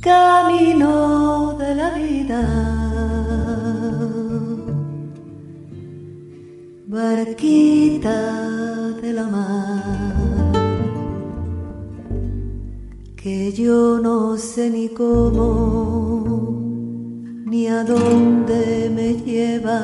[0.00, 2.42] camino de la vida.
[6.86, 8.18] Barquita
[9.02, 10.52] de la mar,
[13.16, 16.48] que yo no sé ni cómo
[17.44, 19.80] ni a dónde me lleva.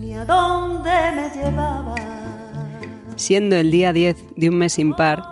[0.00, 1.83] Ni a dónde me llevaba.
[3.16, 5.22] Siendo el día 10 de un mes impar,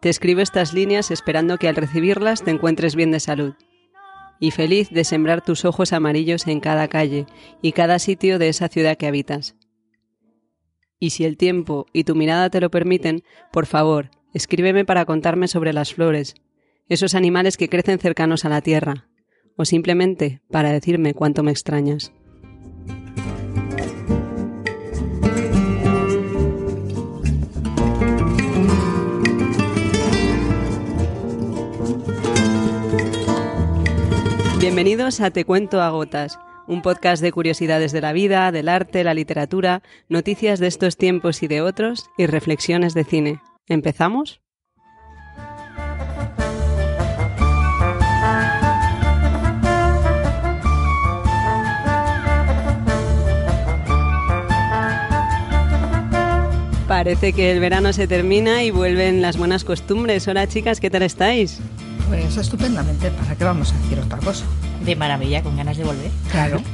[0.00, 3.54] te escribo estas líneas esperando que al recibirlas te encuentres bien de salud
[4.40, 7.26] y feliz de sembrar tus ojos amarillos en cada calle
[7.62, 9.54] y cada sitio de esa ciudad que habitas.
[10.98, 13.22] Y si el tiempo y tu mirada te lo permiten,
[13.52, 16.34] por favor, escríbeme para contarme sobre las flores,
[16.88, 19.08] esos animales que crecen cercanos a la tierra,
[19.56, 22.12] o simplemente para decirme cuánto me extrañas.
[34.60, 39.02] Bienvenidos a Te Cuento a Gotas, un podcast de curiosidades de la vida, del arte,
[39.04, 43.40] la literatura, noticias de estos tiempos y de otros y reflexiones de cine.
[43.66, 44.42] ¿Empezamos?
[56.86, 60.28] Parece que el verano se termina y vuelven las buenas costumbres.
[60.28, 61.62] Hola chicas, ¿qué tal estáis?
[62.10, 64.44] Pues estupendamente, ¿para qué vamos a decir otra cosa?
[64.84, 66.10] De maravilla, con ganas de volver.
[66.30, 66.60] Claro.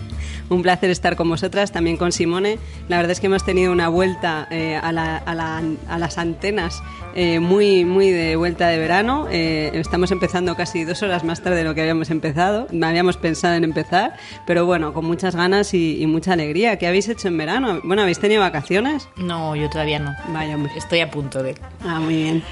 [0.48, 2.58] Un placer estar con vosotras, también con Simone.
[2.88, 6.18] La verdad es que hemos tenido una vuelta eh, a, la- a la- a las
[6.18, 6.82] antenas
[7.16, 9.26] eh, muy, muy de vuelta de verano.
[9.30, 12.68] Eh, estamos empezando casi dos horas más tarde de lo que habíamos empezado.
[12.70, 14.14] No habíamos pensado en empezar,
[14.46, 16.78] pero bueno, con muchas ganas y, y mucha alegría.
[16.78, 17.80] ¿Qué habéis hecho en verano?
[17.82, 19.08] Bueno, ¿habéis tenido vacaciones?
[19.16, 20.14] No, yo todavía no.
[20.32, 20.70] Vaya, hombre.
[20.76, 21.56] Estoy a punto de.
[21.84, 22.44] Ah, muy bien.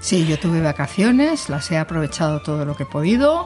[0.00, 3.44] Sí, yo tuve vacaciones, las he aprovechado todo lo que he podido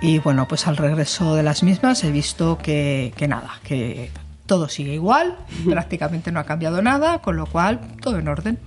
[0.00, 4.10] y bueno, pues al regreso de las mismas he visto que, que nada, que
[4.46, 5.36] todo sigue igual,
[5.68, 8.58] prácticamente no ha cambiado nada, con lo cual todo en orden.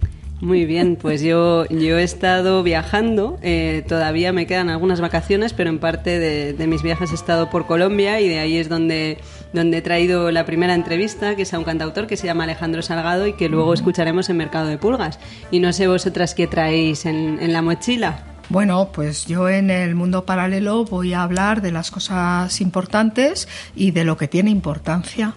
[0.41, 5.69] Muy bien, pues yo, yo he estado viajando, eh, todavía me quedan algunas vacaciones, pero
[5.69, 9.17] en parte de, de mis viajes he estado por Colombia y de ahí es donde,
[9.53, 12.81] donde he traído la primera entrevista, que es a un cantautor que se llama Alejandro
[12.81, 15.19] Salgado y que luego escucharemos en Mercado de Pulgas.
[15.51, 18.23] Y no sé vosotras qué traéis en, en la mochila.
[18.49, 23.91] Bueno, pues yo en el mundo paralelo voy a hablar de las cosas importantes y
[23.91, 25.35] de lo que tiene importancia,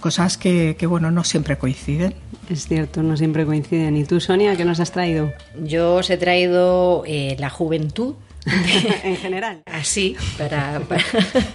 [0.00, 2.14] cosas que, que bueno, no siempre coinciden.
[2.50, 3.96] Es cierto, no siempre coinciden.
[3.96, 5.32] ¿Y tú, Sonia, qué nos has traído?
[5.64, 8.16] Yo os he traído eh, la juventud.
[9.04, 9.62] en general.
[9.66, 11.04] Así, para, para-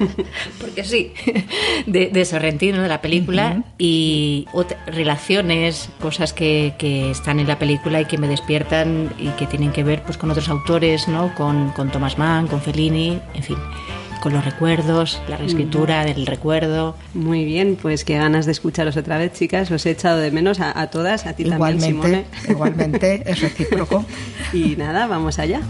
[0.61, 1.11] porque sí,
[1.85, 4.45] de, de Sorrentino, de la película, y
[4.87, 9.71] relaciones, cosas que, que están en la película y que me despiertan y que tienen
[9.71, 11.33] que ver pues, con otros autores, ¿no?
[11.35, 13.57] con, con Thomas Mann, con Fellini, en fin,
[14.21, 16.95] con los recuerdos, la reescritura del recuerdo.
[17.13, 19.69] Muy bien, pues qué ganas de escucharos otra vez, chicas.
[19.71, 22.25] Os he echado de menos a, a todas, a ti también, Simone.
[22.49, 24.05] Igualmente, igualmente, es recíproco.
[24.53, 25.61] Y nada, vamos allá.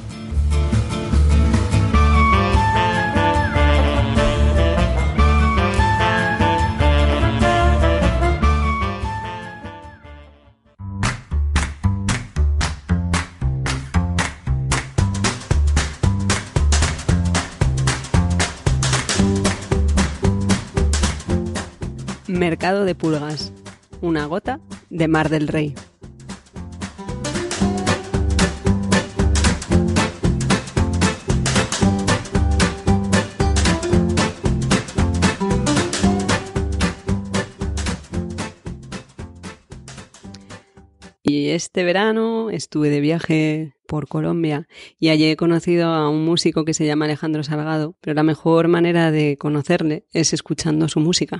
[22.38, 23.52] Mercado de pulgas.
[24.00, 24.60] Una gota
[24.92, 25.74] de Mar del Rey.
[41.24, 44.68] Y este verano estuve de viaje por Colombia
[45.00, 48.68] y allí he conocido a un músico que se llama Alejandro Salgado, pero la mejor
[48.68, 51.40] manera de conocerle es escuchando su música.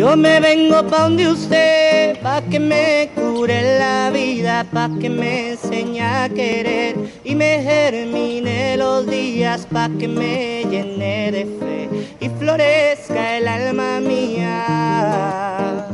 [0.00, 5.50] Yo me vengo pa' donde usted, pa' que me cure la vida, pa' que me
[5.50, 12.30] enseñe a querer y me germine los días, pa' que me llene de fe y
[12.30, 15.90] florezca el alma mía.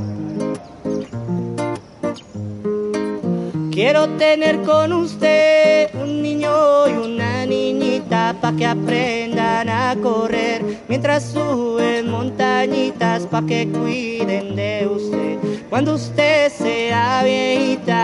[3.77, 11.25] Quiero tener con usted un niño y una niñita pa' que aprendan a correr mientras
[11.25, 15.39] suben montañitas pa' que cuiden de usted
[15.69, 17.97] cuando usted sea viejita.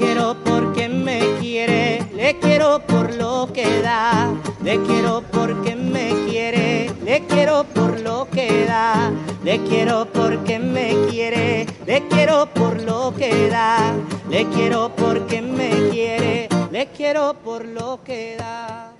[0.00, 4.32] Quiero porque me quiere, le quiero por lo que da.
[4.64, 9.12] Le quiero porque me quiere, le quiero por lo que da.
[9.44, 13.94] Le quiero porque me quiere, le quiero por lo que da.
[14.30, 18.94] Le quiero porque me quiere, le quiero por lo que da.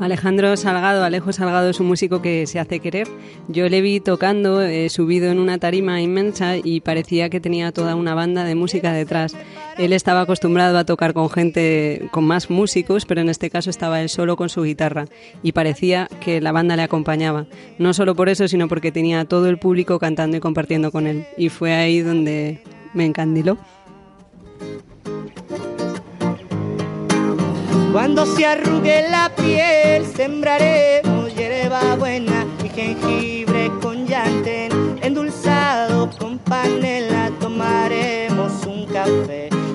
[0.00, 3.06] Alejandro Salgado, Alejo Salgado es un músico que se hace querer.
[3.46, 7.94] Yo le vi tocando, eh, subido en una tarima inmensa y parecía que tenía toda
[7.94, 9.36] una banda de música detrás.
[9.78, 14.00] Él estaba acostumbrado a tocar con gente, con más músicos, pero en este caso estaba
[14.00, 15.06] él solo con su guitarra
[15.42, 17.46] y parecía que la banda le acompañaba.
[17.78, 21.26] No solo por eso, sino porque tenía todo el público cantando y compartiendo con él.
[21.36, 22.62] Y fue ahí donde
[22.94, 23.58] me encandiló.
[27.92, 34.72] Cuando se arrugue la piel, sembraremos hierba buena y jengibre con llantén.
[35.02, 38.71] Endulzado con panela, tomaremos un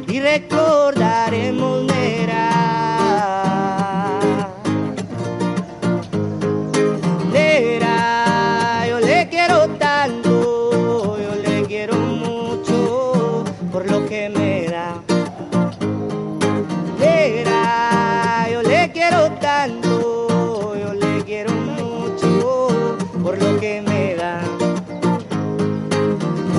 [0.08, 2.50] y recordaremos Nera.
[7.34, 15.02] Nera, yo le quiero tanto, yo le quiero mucho por lo que me da.
[17.00, 24.42] Nera, yo le quiero tanto, yo le quiero mucho por lo que me da.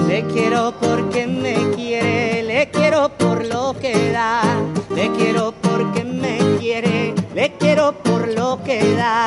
[0.07, 1.18] Le quiero porque
[7.93, 9.27] por lo que da.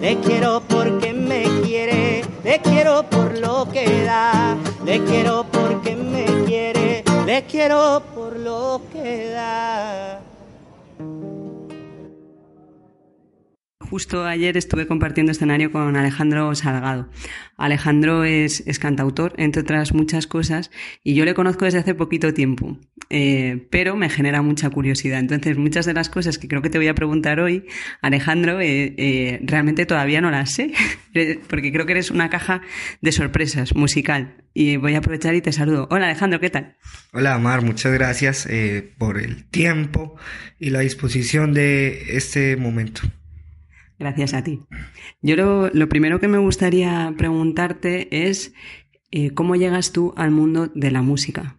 [0.00, 4.56] Le quiero porque me quiere, le quiero por lo que da.
[4.84, 10.20] Le quiero porque me quiere, le quiero por lo que da.
[13.92, 17.10] Justo ayer estuve compartiendo escenario con Alejandro Salgado.
[17.58, 20.70] Alejandro es, es cantautor, entre otras muchas cosas,
[21.04, 22.78] y yo le conozco desde hace poquito tiempo,
[23.14, 25.18] eh, pero me genera mucha curiosidad.
[25.18, 27.66] Entonces, muchas de las cosas que creo que te voy a preguntar hoy,
[28.00, 30.72] Alejandro, eh, eh, realmente todavía no las sé,
[31.48, 32.62] porque creo que eres una caja
[33.02, 34.42] de sorpresas musical.
[34.54, 35.88] Y voy a aprovechar y te saludo.
[35.90, 36.78] Hola Alejandro, ¿qué tal?
[37.12, 38.48] Hola Mar, muchas gracias
[38.96, 40.16] por el tiempo
[40.58, 43.02] y la disposición de este momento.
[43.98, 44.60] Gracias a ti.
[45.20, 48.54] Yo lo, lo primero que me gustaría preguntarte es
[49.34, 51.58] cómo llegas tú al mundo de la música.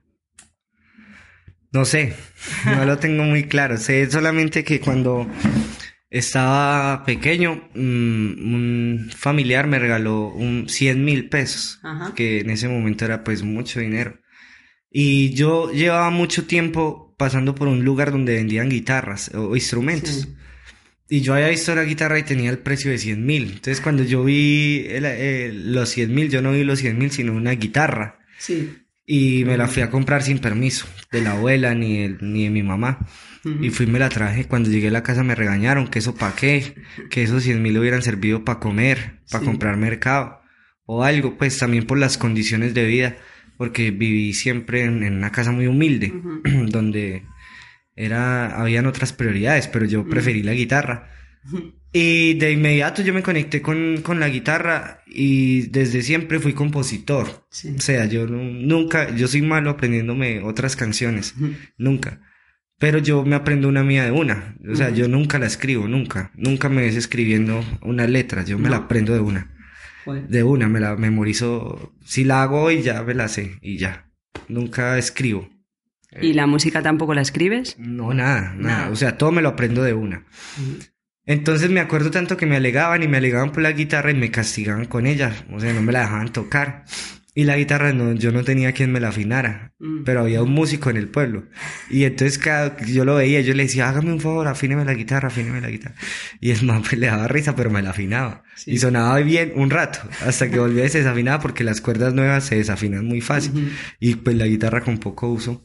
[1.74, 2.14] No sé,
[2.66, 3.78] no lo tengo muy claro.
[3.78, 5.28] Sé solamente que cuando
[6.10, 12.14] estaba pequeño, mm, un familiar me regaló un 100 mil pesos, Ajá.
[12.16, 14.20] que en ese momento era pues mucho dinero.
[14.92, 20.22] Y yo llevaba mucho tiempo pasando por un lugar donde vendían guitarras o instrumentos.
[20.22, 20.36] Sí.
[21.10, 23.44] Y yo había visto la guitarra y tenía el precio de 100 mil.
[23.46, 27.10] Entonces cuando yo vi el- el- los 100 mil, yo no vi los 100 mil,
[27.12, 28.20] sino una guitarra.
[28.38, 28.74] Sí.
[29.06, 32.50] Y me la fui a comprar sin permiso de la abuela ni, el- ni de
[32.50, 33.00] mi mamá.
[33.62, 34.46] Y fui y me la traje.
[34.46, 36.76] Cuando llegué a la casa me regañaron que eso para qué,
[37.10, 39.46] que esos 100 mil hubieran servido para comer, para Sí.
[39.46, 40.40] comprar mercado
[40.86, 43.18] o algo, pues también por las condiciones de vida,
[43.58, 46.13] porque viví siempre en, en una casa muy humilde,
[46.70, 47.24] donde
[47.96, 51.10] era, habían otras prioridades, pero yo preferí la guitarra.
[51.96, 57.46] Y de inmediato yo me conecté con, con la guitarra y desde siempre fui compositor.
[57.52, 57.76] Sí.
[57.78, 61.36] O sea, yo nu- nunca, yo soy malo aprendiéndome otras canciones,
[61.78, 62.20] nunca.
[62.80, 64.56] Pero yo me aprendo una mía de una.
[64.68, 66.32] O sea, yo nunca la escribo, nunca.
[66.34, 68.84] Nunca me ves escribiendo una letra, yo me la No.
[68.86, 69.56] aprendo de una.
[70.04, 70.28] Joder.
[70.28, 71.94] De una, me la memorizo.
[72.04, 74.10] Si la hago y ya me la sé y ya.
[74.48, 75.48] Nunca escribo.
[76.20, 77.76] ¿Y la música tampoco la escribes?
[77.78, 78.78] No, nada, nada.
[78.80, 78.90] Nada.
[78.90, 80.26] O sea, todo me lo aprendo de una.
[81.25, 84.32] Entonces me acuerdo tanto que me alegaban y me alegaban por la guitarra y me
[84.32, 85.34] castigaban con ella.
[85.51, 86.86] O sea, no me la dejaban tocar.
[87.36, 89.74] Y la guitarra no, yo no tenía quien me la afinara.
[89.80, 90.03] Mm.
[90.03, 91.46] Pero había un músico en el pueblo.
[91.89, 95.30] Y entonces cada yo lo veía, yo le decía, hágame un favor, afíneme la guitarra,
[95.30, 95.96] afíneme la guitarra.
[96.39, 98.44] Y el man pues, le daba risa, pero me la afinaba.
[98.56, 98.72] Sí.
[98.72, 102.44] Y sonaba bien un rato, hasta que volvía y se desafinaba porque las cuerdas nuevas
[102.44, 103.72] se desafinan muy fácil.
[104.00, 105.63] Y pues la guitarra con poco uso.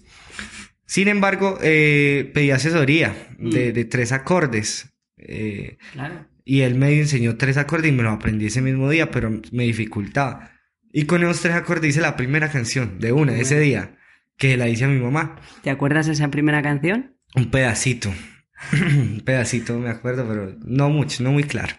[0.86, 4.88] Sin embargo, eh, pedí asesoría de, de tres acordes.
[5.18, 6.26] Eh, Claro.
[6.44, 9.64] y él me enseñó tres acordes y me lo aprendí ese mismo día, pero me
[9.64, 10.50] dificultaba.
[10.92, 13.96] Y con esos tres acordes hice la primera canción de una, ese día,
[14.36, 15.40] que la hice a mi mamá.
[15.62, 17.16] ¿Te acuerdas de esa primera canción?
[17.34, 18.12] Un pedacito.
[18.72, 21.74] Un pedacito, me acuerdo, pero no mucho, no muy claro.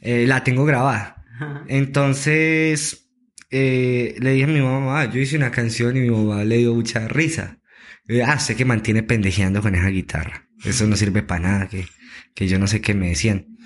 [0.00, 1.24] Eh, la tengo grabada.
[1.66, 3.10] Entonces,
[3.50, 6.74] eh, le dije a mi mamá, yo hice una canción y mi mamá le dio
[6.74, 7.58] mucha risa.
[8.06, 10.48] Y, ah, sé que mantiene pendejeando con esa guitarra.
[10.64, 11.86] Eso no sirve para nada, que,
[12.38, 13.58] que yo no sé qué me decían.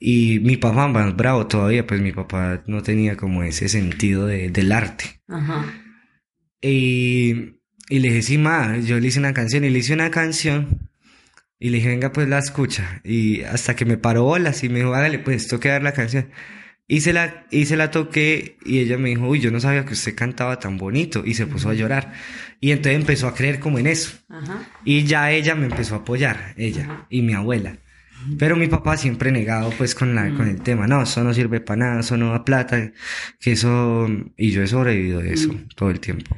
[0.00, 4.50] Y mi papá más bravo todavía, pues mi papá no tenía como ese sentido de,
[4.50, 5.20] del arte.
[5.28, 5.64] Ajá.
[6.60, 10.10] Y, y le dije, sí, ma, yo le hice una canción y le hice una
[10.10, 10.90] canción
[11.60, 13.00] y le dije, venga, pues la escucha.
[13.04, 16.30] Y hasta que me paró bolas y me dijo, hágale, pues, toque dar la canción.
[16.88, 19.84] Y se la, y se la toqué y ella me dijo, uy, yo no sabía
[19.84, 22.12] que usted cantaba tan bonito y se puso a llorar.
[22.60, 24.18] Y entonces empezó a creer como en eso.
[24.28, 24.68] Ajá.
[24.84, 27.78] Y ya ella me empezó a apoyar, ella y mi abuela.
[28.38, 31.60] Pero mi papá siempre negado pues con la, con el tema, no, eso no sirve
[31.60, 32.92] para nada, eso no da plata,
[33.40, 36.36] que eso, y yo he sobrevivido de eso todo el tiempo.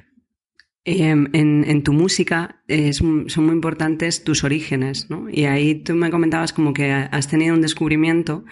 [0.85, 5.29] Em, en, en tu música es- son muy importantes tus orígenes, ¿no?
[5.31, 8.45] Y ahí tú me comentabas como que has tenido un descubrimiento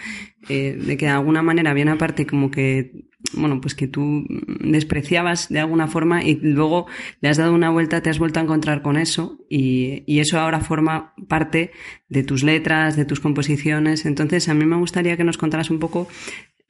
[0.48, 2.92] eh, de que de alguna manera viene aparte como que,
[3.32, 4.24] bueno, pues que tú
[4.60, 6.86] despreciabas de alguna forma y luego
[7.20, 10.38] le has dado una vuelta, te has vuelto a encontrar con eso y, y eso
[10.38, 11.70] ahora forma parte
[12.08, 14.06] de tus letras, de tus composiciones.
[14.06, 16.08] Entonces a mí me gustaría que nos contaras un poco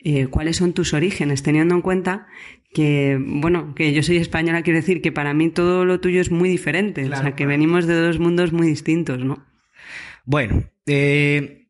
[0.02, 2.26] eh, cuáles son tus orígenes, teniendo en cuenta
[2.72, 6.30] que, bueno, que yo soy española, quiero decir que para mí todo lo tuyo es
[6.30, 7.50] muy diferente, o sea, que claro.
[7.50, 9.44] venimos de dos mundos muy distintos, ¿no?
[10.24, 11.68] Bueno, eh,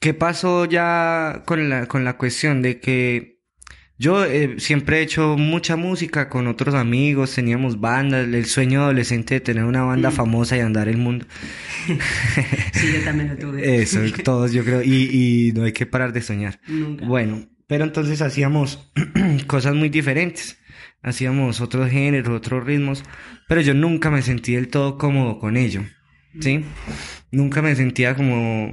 [0.00, 3.39] ¿qué pasó ya con la, con la cuestión de que
[4.00, 9.34] yo eh, siempre he hecho mucha música con otros amigos, teníamos bandas, el sueño adolescente
[9.34, 11.26] de tener una banda famosa y andar el mundo.
[12.72, 13.76] Sí, yo también lo tuve.
[13.82, 16.60] Eso, todos yo creo, y, y no hay que parar de soñar.
[16.66, 17.04] Nunca.
[17.04, 18.90] Bueno, pero entonces hacíamos
[19.46, 20.58] cosas muy diferentes.
[21.02, 23.04] Hacíamos otros géneros, otros ritmos,
[23.48, 25.82] pero yo nunca me sentí del todo cómodo con ello,
[26.40, 26.64] ¿sí?
[27.32, 28.72] Nunca me sentía como,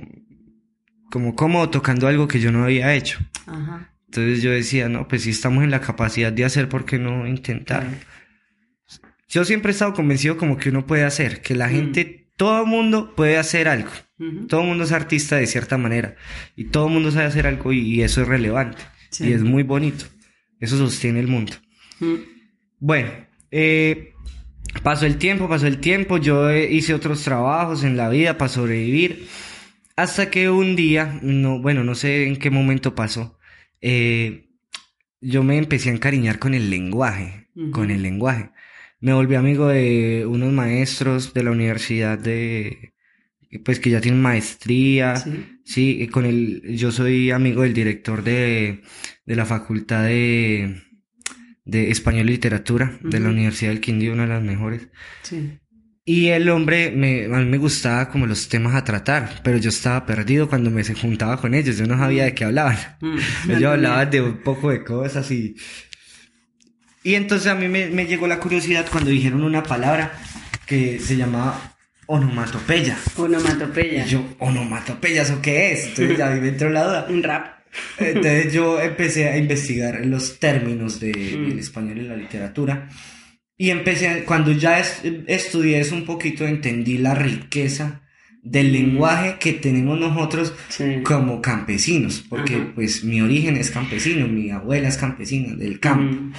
[1.12, 3.20] como cómodo tocando algo que yo no había hecho.
[3.46, 3.97] Ajá.
[4.08, 7.28] Entonces yo decía, no, pues si estamos en la capacidad de hacer, ¿por qué no
[7.28, 7.86] intentar?
[9.30, 12.68] Yo siempre he estado convencido como que uno puede hacer, que la gente, todo el
[12.68, 13.90] mundo puede hacer algo.
[14.48, 16.16] Todo el mundo es artista de cierta manera
[16.56, 19.28] y todo el mundo sabe hacer algo y, y eso es relevante Sí.
[19.28, 20.06] y es muy bonito.
[20.60, 21.54] Eso sostiene el mundo.
[22.00, 22.16] Mm.
[22.80, 23.10] Bueno,
[23.52, 24.14] eh,
[24.84, 28.50] pasó el tiempo, pasó el tiempo, yo eh, hice otros trabajos en la vida para
[28.50, 29.28] sobrevivir
[29.96, 33.37] hasta que un día, no, bueno, no sé en qué momento pasó,
[33.82, 34.50] eh,
[35.22, 38.52] yo me empecé a encariñar con el lenguaje, con el lenguaje.
[39.00, 42.94] Me volví amigo de unos maestros de la universidad de,
[43.64, 45.58] pues que ya tienen maestría, Sí.
[45.68, 48.84] Sí, y con el, yo soy amigo del director de,
[49.26, 50.82] de la Facultad de,
[51.66, 53.28] de Español y Literatura de la.
[53.28, 54.88] Universidad del Quindío, una de las mejores.
[55.24, 55.60] Sí.
[56.10, 59.68] Y el hombre, me, a mí me gustaba como los temas a tratar, pero yo
[59.68, 62.78] estaba perdido cuando me juntaba con ellos, yo no sabía de qué hablaban.
[63.02, 63.18] Mm.
[63.50, 65.58] Ellos hablaban de un poco de cosas y...
[67.04, 70.14] Y entonces a mí me, me llegó la curiosidad cuando dijeron una palabra
[70.66, 72.98] que se llamaba onomatopeya.
[73.18, 74.06] Onomatopeya.
[74.06, 75.88] Y yo, onomatopeya, ¿eso qué es?
[75.88, 77.08] Entonces ya a mí me entró la duda.
[77.10, 77.48] Un rap.
[77.98, 81.50] Entonces yo empecé a investigar los términos de, Mm.
[81.50, 82.88] del español y la literatura.
[83.58, 88.02] Y empecé, cuando ya es- estudié eso un poquito, entendí la riqueza
[88.44, 90.72] del lenguaje que tenemos nosotros Mm.
[90.72, 90.84] Sí.
[91.04, 92.24] como campesinos.
[92.30, 92.72] Porque Ajá.
[92.76, 96.16] pues mi origen es campesino, mi abuela es campesina del campo.
[96.22, 96.34] Mm.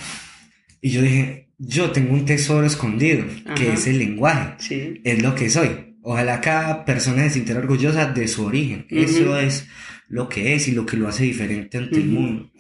[0.81, 3.25] Y yo dije, yo tengo un tesoro escondido,
[3.57, 3.75] que Ajá.
[3.75, 5.01] es el lenguaje Sí.
[5.05, 5.71] es lo que soy.
[6.03, 8.87] Ojalá cada persona se sintiera orgullosa de su origen.
[8.91, 9.01] Ujú.
[9.01, 9.67] Eso es
[10.09, 12.21] lo que es y lo que lo hace diferente ante el Ujú.
[12.21, 12.51] mundo.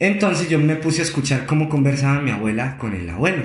[0.00, 3.44] Entonces yo me puse a escuchar cómo conversaba mi abuela con el abuelo.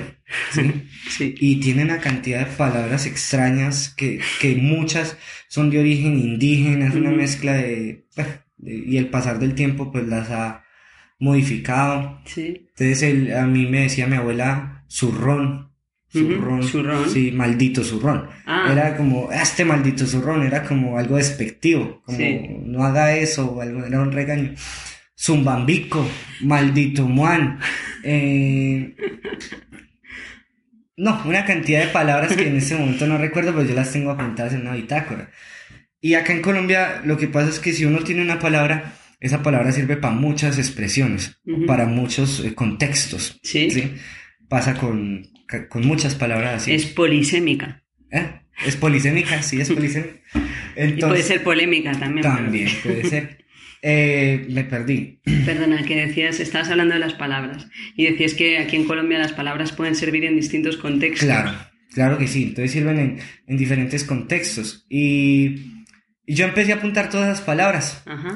[0.51, 0.61] ¿sí?
[1.09, 1.35] Sí.
[1.39, 5.17] Y tiene una cantidad de palabras extrañas que, que muchas
[5.49, 8.07] son de origen indígena, es una mezcla de,
[8.57, 10.63] de- Y el pasar del tiempo pues las ha
[11.19, 12.19] modificado.
[12.25, 12.67] Sí.
[12.69, 15.71] Entonces él- a mí me decía mi abuela zurrón.
[16.11, 16.63] Zurrón.
[16.63, 17.09] zurrón.
[17.09, 18.29] Sí, maldito zurrón.
[18.45, 18.69] Ah.
[18.71, 22.39] Era como, "Ah, este maldito zurrón, era como algo despectivo, como Sí.
[22.65, 24.53] no haga eso, o algo, era un regaño.
[25.17, 26.07] Zumbambico,
[26.41, 27.59] maldito muan.
[28.03, 28.95] eh,
[30.97, 34.11] No, una cantidad de palabras que en este momento no recuerdo, pero yo las tengo
[34.11, 35.29] apuntadas en una bitácora.
[35.99, 39.41] Y acá en Colombia lo que pasa es que si uno tiene una palabra, esa
[39.43, 43.39] palabra sirve para muchas expresiones, para muchos eh, contextos.
[43.43, 43.93] Sí.
[44.47, 45.27] Pasa con,
[45.69, 46.73] con muchas palabras así.
[46.73, 47.83] Es polisémica.
[48.11, 48.41] ¿Eh?
[48.65, 50.13] Es polisémica, sí, es polisémica.
[50.33, 50.39] Y
[50.75, 52.21] puede Entonces, ser polémica también.
[52.21, 53.44] pero- también puede ser.
[53.87, 55.19] Eh, me perdí.
[55.45, 59.33] Perdona, que decías, estabas hablando de las palabras y decías que aquí en Colombia las
[59.33, 61.27] palabras pueden servir en distintos contextos.
[61.27, 61.51] Claro,
[61.93, 62.43] claro que sí.
[62.45, 64.87] Entonces sirven en, en diferentes contextos.
[64.89, 65.83] Y,
[66.25, 68.01] y yo empecé a apuntar todas las palabras.
[68.07, 68.33] Ajá.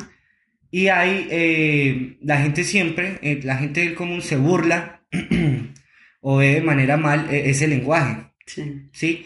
[0.69, 5.01] Y ahí eh, la gente siempre, eh, la gente del común se burla
[6.21, 8.83] o ve de manera mal eh, ese lenguaje, Sí.
[8.93, 9.25] ¿sí?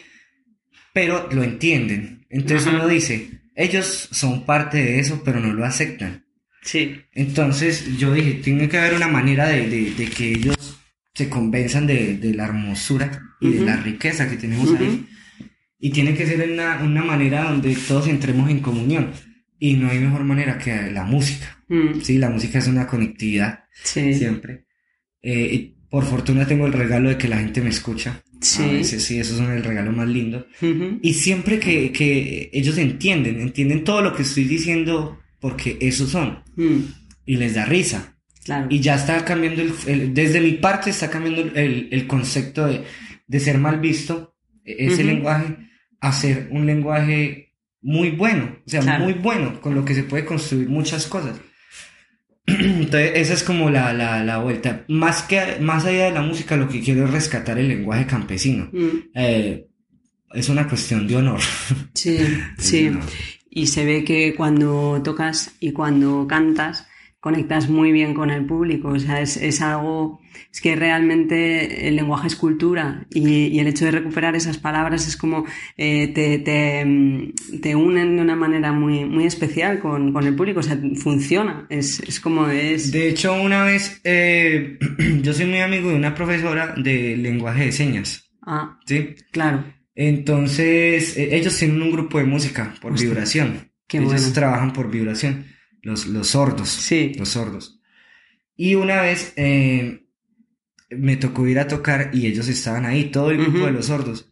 [0.94, 2.26] Pero lo entienden.
[2.30, 2.78] Entonces Ajá.
[2.78, 6.26] uno dice, ellos son parte de eso, pero no lo aceptan.
[6.62, 6.96] Sí.
[7.14, 10.74] Entonces yo dije, tiene que haber una manera de, de- de que ellos se
[11.26, 15.06] se convenzan de, de la hermosura y de la riqueza que tenemos ahí.
[15.78, 19.12] Y tiene que ser una, una manera donde todos entremos en comunión.
[19.60, 21.64] Y no hay mejor manera que la música.
[21.68, 22.02] Mm.
[22.02, 24.12] Sí, la música es una conectividad Sí.
[24.16, 24.66] siempre.
[25.22, 28.24] Eh, y por fortuna tengo el regalo de que la gente me escucha.
[28.44, 28.64] Sí.
[28.64, 30.46] A veces sí, eso es el regalo más lindo.
[31.02, 36.44] Y siempre que, que ellos entienden, entienden todo lo que estoy diciendo porque esos son.
[36.56, 36.80] Mm.
[37.26, 38.18] Y les da risa.
[38.44, 38.68] Claro.
[38.70, 42.84] Y ya está cambiando, el, el- desde mi parte está cambiando el, el concepto de,
[43.28, 44.36] de ser mal visto,
[44.66, 45.56] e- ese lenguaje,
[46.02, 49.06] a ser un lenguaje muy bueno, o sea, Claro.
[49.06, 51.40] muy bueno, con lo que se puede construir muchas cosas.
[52.46, 54.84] Entonces, esa es como la, la, la vuelta.
[54.88, 58.70] Más, que, más allá de la música, lo que quiero es rescatar el lenguaje campesino.
[58.72, 58.90] Mm.
[59.16, 59.68] Eh,
[60.34, 61.40] es una cuestión de honor.
[61.94, 62.18] Sí,
[62.58, 62.90] sí.
[62.90, 63.00] No.
[63.50, 66.88] Y se ve que cuando tocas y cuando cantas
[67.24, 68.90] conectas muy bien con el público.
[68.90, 70.20] O sea, es, es algo,
[70.52, 75.08] es que realmente el lenguaje es cultura y, y el hecho de recuperar esas palabras
[75.08, 75.46] es como
[75.78, 80.36] eh, te, te, mm, te unen de una manera muy, muy especial con, con el
[80.36, 80.60] público.
[80.60, 81.66] O sea, funciona.
[81.70, 82.92] Es, es como es.
[82.92, 84.78] De hecho, una vez, eh,
[85.22, 89.16] yo soy muy amigo de una profesora de lenguaje de señas, Ah, ¿sí?
[89.32, 89.64] claro.
[89.96, 93.72] Entonces, eh, ellos tienen un grupo de música por Hostia, vibración.
[93.88, 94.34] qué ellos bueno.
[94.34, 95.46] trabajan por vibración,
[95.84, 96.70] los, los sordos.
[96.70, 97.14] Sí.
[97.18, 97.80] Los sordos.
[98.56, 100.06] Y una vez eh,
[100.90, 103.66] me tocó ir a tocar y ellos estaban ahí, todo el grupo Ujú.
[103.68, 104.32] de los sordos.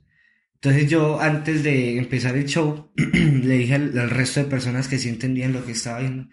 [0.56, 5.00] Entonces yo, antes de empezar el show, le dije al, al resto de personas que
[5.00, 6.28] sí entendían lo que estaba viendo,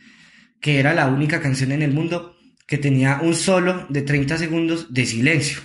[0.60, 4.92] que era la única canción en el mundo que tenía un solo de 30 segundos
[4.92, 5.60] de silencio.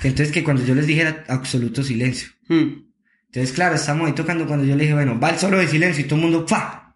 [0.00, 2.28] Que Entonces que cuando yo les dije era absoluto silencio.
[2.48, 2.88] Mm.
[3.26, 6.02] Entonces, claro, estamos ahí tocando cuando yo le dije, bueno, va el solo de silencio
[6.04, 6.87] y todo el mundo, ¡fa!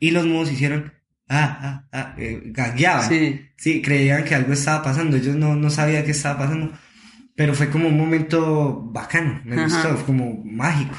[0.00, 0.92] Y los modos hicieron,
[1.28, 3.08] ah, ah, ah, eh, gagueaban.
[3.08, 3.40] Sí.
[3.56, 6.72] Sí, creían que algo estaba pasando, ellos no, no sabían qué estaba pasando.
[7.36, 9.64] Pero fue como un momento bacano, me Ajá.
[9.92, 10.96] gustó, como mágico.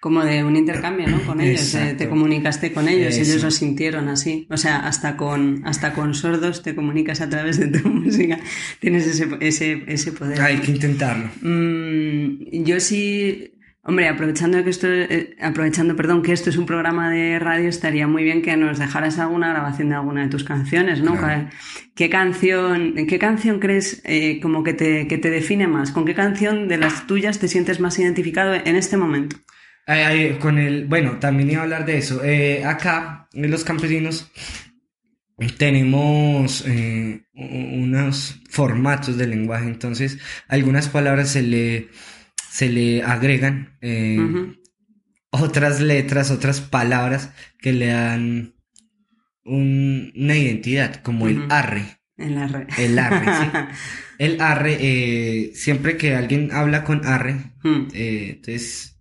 [0.00, 1.20] Como de un intercambio, ¿no?
[1.26, 3.30] Con ellos, eh, te comunicaste con ellos, Eso.
[3.32, 4.46] ellos lo sintieron así.
[4.50, 8.38] O sea, hasta con, hasta con sordos te comunicas a través de tu música.
[8.80, 10.40] Tienes ese, ese, ese poder.
[10.40, 11.28] Hay que intentarlo.
[11.42, 17.10] Mm, yo sí, hombre, aprovechando que esto, eh, aprovechando, perdón, que esto es un programa
[17.10, 21.02] de radio, estaría muy bien que nos dejaras alguna grabación de alguna de tus canciones,
[21.02, 21.16] ¿no?
[21.16, 21.48] Claro.
[21.94, 25.92] ¿Qué canción, qué canción crees eh, como que te, que te define más?
[25.92, 29.36] ¿Con qué canción de las tuyas te sientes más identificado en este momento?
[30.38, 32.22] Con el, bueno, también iba a hablar de eso.
[32.22, 34.30] Eh, acá, en los campesinos,
[35.58, 36.64] tenemos
[37.34, 41.88] unos formatos de lenguaje, entonces algunas palabras se le,
[42.50, 44.18] se le agregan eh,
[45.30, 48.54] otras letras, otras palabras que le dan
[49.44, 51.98] un- una identidad, como el arre.
[52.16, 52.66] En la red.
[52.78, 53.50] El arre, sí.
[54.18, 57.36] El arre, eh, siempre que alguien habla con arre,
[57.94, 58.98] eh, entonces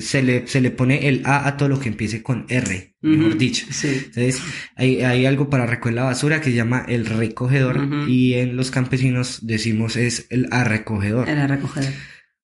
[0.00, 3.36] se le, se le pone el A a todo lo que empiece con R, mejor
[3.36, 3.66] dicho.
[3.70, 3.88] Sí.
[4.06, 4.40] Entonces
[4.76, 8.70] hay, hay algo para recoger la basura que se llama el recogedor y en los
[8.70, 11.28] campesinos decimos es el arrecogedor.
[11.28, 11.92] Era recoger.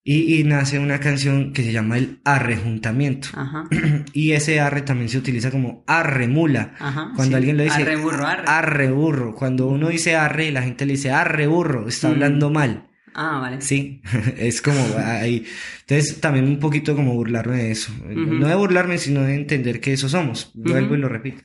[0.03, 3.29] Y, y nace una canción que se llama el arrejuntamiento.
[3.33, 3.65] Ajá.
[4.13, 6.73] Y ese arre también se utiliza como arremula.
[6.79, 7.11] Ajá.
[7.15, 7.37] Cuando sí.
[7.37, 8.43] alguien lo dice Arre burro, arre.
[8.47, 9.35] arre burro.
[9.35, 12.11] Cuando uno dice arre, la gente le dice arre burro, está Mm.
[12.13, 12.87] hablando mal.
[13.13, 13.61] Ah, vale.
[13.61, 14.01] Sí,
[14.37, 15.45] es como ahí.
[15.81, 17.93] Entonces también un poquito como burlarme de eso.
[18.09, 20.51] No de burlarme, sino de entender que eso somos.
[20.55, 21.43] Vuelvo y lo repito.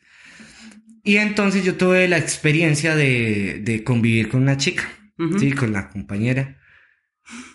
[1.04, 4.84] Y entonces yo tuve la experiencia de, de convivir con una chica,
[5.18, 5.38] Ujú.
[5.38, 6.56] sí, con la compañera.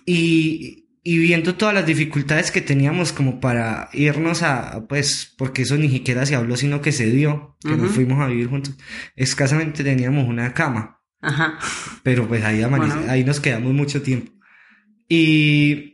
[0.06, 5.76] Y, y viendo todas las dificultades que teníamos como para irnos a, pues, porque eso
[5.78, 7.94] ni siquiera se habló, sino que se dio, que nos Ujú.
[7.96, 8.78] fuimos a vivir juntos.
[9.16, 11.00] Escasamente teníamos una cama.
[11.22, 11.58] Ajá.
[12.04, 12.94] Pero pues ahí, Bueno.
[13.10, 14.32] ahí nos quedamos mucho tiempo.
[15.10, 15.91] Y,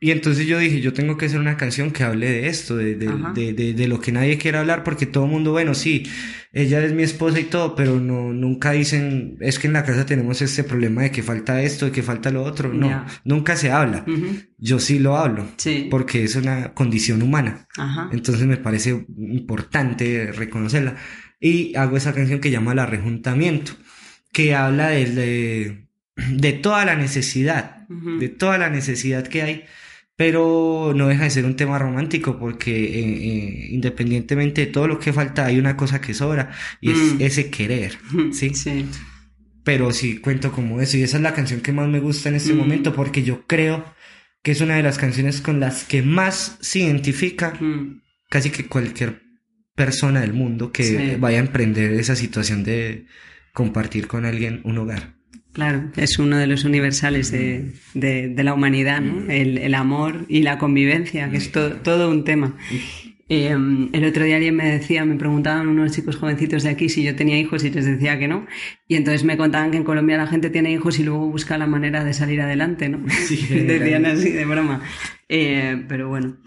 [0.00, 2.94] y entonces yo dije, yo tengo que hacer una canción que hable de esto, de,
[2.94, 6.04] de, de, de- lo que nadie quiere hablar, porque todo el mundo, bueno, sí,
[6.52, 10.06] ella es mi esposa y todo, pero no, nunca dicen, es que en la casa
[10.06, 12.72] tenemos este problema de que falta esto, de que falta lo otro.
[12.72, 13.06] No, Ya.
[13.24, 14.04] nunca se habla.
[14.06, 14.26] Ujú.
[14.58, 15.88] Yo sí lo hablo, Sí.
[15.90, 17.66] porque es una condición humana.
[17.76, 18.08] Ajá.
[18.12, 19.04] Entonces me parece
[19.48, 20.96] importante reconocerla.
[21.40, 23.72] Y hago esa canción que llama El Arrejuntamiento,
[24.32, 25.86] que habla de,
[26.30, 29.64] de, toda la necesidad, de toda la necesidad que hay,
[30.18, 34.98] pero no deja de ser un tema romántico porque eh, eh, independientemente de todo lo
[34.98, 36.50] que falta, hay una cosa que sobra
[36.80, 37.16] y es Mm.
[37.22, 37.96] ese querer,
[38.32, 38.50] ¿sí?
[38.54, 38.84] Sí.
[39.62, 42.34] Pero sí cuento como eso y esa es la canción que más me gusta en
[42.34, 42.56] este Mm.
[42.56, 43.84] momento porque yo creo
[44.42, 48.00] que es una de las canciones con las que más se identifica Mm.
[48.28, 49.22] casi que cualquier
[49.76, 50.96] persona del mundo que Sí.
[51.20, 53.06] vaya a emprender esa situación de
[53.52, 55.14] compartir con alguien un hogar.
[55.52, 59.22] Claro, es uno de los universales de, de, la humanidad, ¿no?
[59.22, 59.30] Mm.
[59.30, 62.56] El, el, amor y la convivencia, que es todo un tema.
[63.30, 63.54] Eh,
[63.92, 67.14] el otro día alguien me decía, me preguntaban unos chicos jovencitos de aquí si yo
[67.14, 68.46] tenía hijos y les decía que no.
[68.86, 71.66] Y entonces me contaban que en Colombia la gente tiene hijos y luego busca la
[71.66, 73.04] manera de salir adelante, ¿no?
[73.10, 74.82] Sí, Decían así de broma.
[75.28, 76.38] Eh, pero bueno.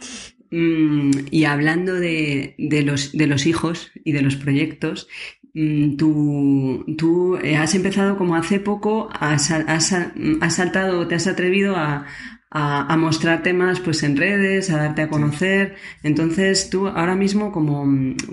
[0.49, 5.07] Mm, y hablando de, de, los, de los hijos y de los proyectos,
[5.40, 11.27] mm, tú, tú eh, has empezado como hace poco, has, has, has saltado, te has
[11.27, 12.05] atrevido a,
[12.51, 15.75] a, mostrar temas pues en redes, a darte a conocer.
[16.03, 17.85] Entonces, tú ahora mismo, como,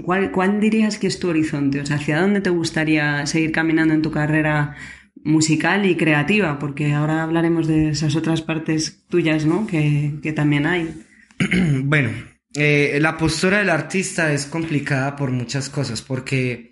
[0.02, 1.80] ¿cuál, ¿cuál dirías que es tu horizonte?
[1.80, 4.76] O sea, ¿hacia dónde te gustaría seguir caminando en tu carrera
[5.22, 6.58] musical y creativa?
[6.58, 9.66] Porque ahora hablaremos de esas otras partes tuyas, ¿no?
[9.66, 10.94] Que, que también hay.
[11.84, 12.10] Bueno,
[12.54, 16.67] eh, la postura del artista es complicada por muchas cosas, porque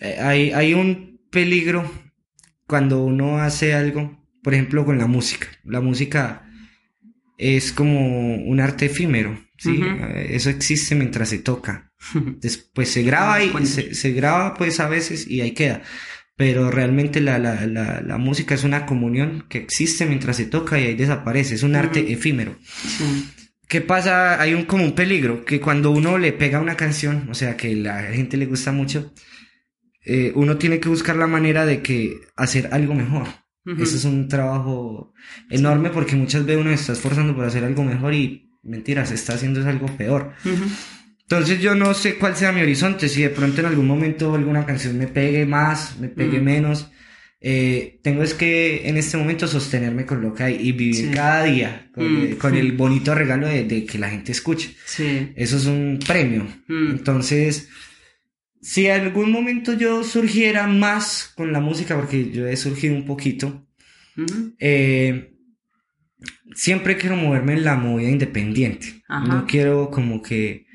[0.00, 1.90] hay, hay un peligro
[2.66, 5.48] cuando uno hace algo, por ejemplo, con la música.
[5.64, 6.46] La música
[7.38, 9.80] es como un arte efímero, ¿sí?
[10.28, 11.92] Eso existe mientras se toca.
[12.40, 15.82] Después se graba y se, graba pues a veces y ahí queda.
[16.36, 20.84] Pero realmente la, la, la, música es una comunión que existe mientras se toca y
[20.84, 21.54] ahí desaparece.
[21.54, 22.56] Es un arte efímero.
[23.68, 24.40] ¿Qué pasa?
[24.40, 27.74] Hay un como un peligro que cuando uno le pega una canción, o sea, que
[27.74, 29.14] la gente le gusta mucho,
[30.08, 33.26] eh, uno tiene que buscar la manera de que hacer algo mejor.
[33.66, 35.12] Eso es un trabajo
[35.50, 39.14] enorme porque muchas veces uno se está esforzando por hacer algo mejor y mentira, se
[39.14, 40.34] está haciendo es algo peor.
[41.22, 44.64] Entonces yo no sé cuál sea mi horizonte, si de pronto en algún momento alguna
[44.64, 46.88] canción me pegue más, me pegue menos.
[47.40, 51.42] Eh, tengo es que en este momento sostenerme con lo que hay y vivir cada
[51.42, 51.90] día
[52.38, 54.76] con, el bonito regalo de, que la gente escuche.
[55.34, 56.46] Eso es un premio.
[56.68, 57.68] Entonces
[58.66, 63.06] si en algún momento yo surgiera más con la música, porque yo he surgido un
[63.06, 63.64] poquito,
[64.58, 65.36] eh,
[66.52, 69.04] siempre quiero moverme en la movida independiente.
[69.08, 70.66] No quiero como que,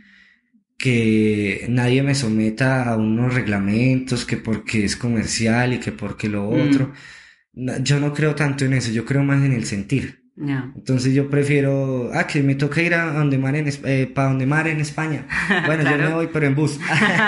[0.77, 6.49] que nadie me someta a unos reglamentos, que porque es comercial y que porque lo
[6.49, 6.69] mm.
[6.69, 6.93] otro.
[7.84, 10.20] Yo no creo tanto en eso, yo creo más en el sentir.
[10.37, 14.45] Entonces yo prefiero, ah, que me toca ir a donde mar en, eh, para donde
[14.45, 15.27] mar en España.
[15.65, 16.79] Bueno, yo me voy, pero en bus.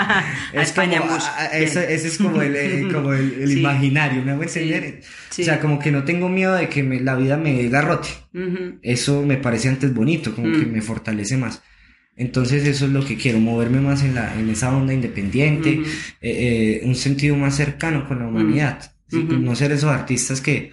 [0.52, 1.24] es España como, bus.
[1.52, 5.00] ese, es como el, eh, como el, imaginario, ¿me voy a entender?
[5.30, 8.08] O sea, como que no tengo miedo de que la vida me garrote.
[8.82, 10.72] Eso me parece antes bonito, como que mm.
[10.72, 11.62] me fortalece más.
[12.16, 15.82] Entonces eso es lo que quiero, moverme más en, la, en esa onda independiente,
[16.20, 18.92] eh, un sentido más cercano con la humanidad.
[19.10, 20.72] No ser esos artistas que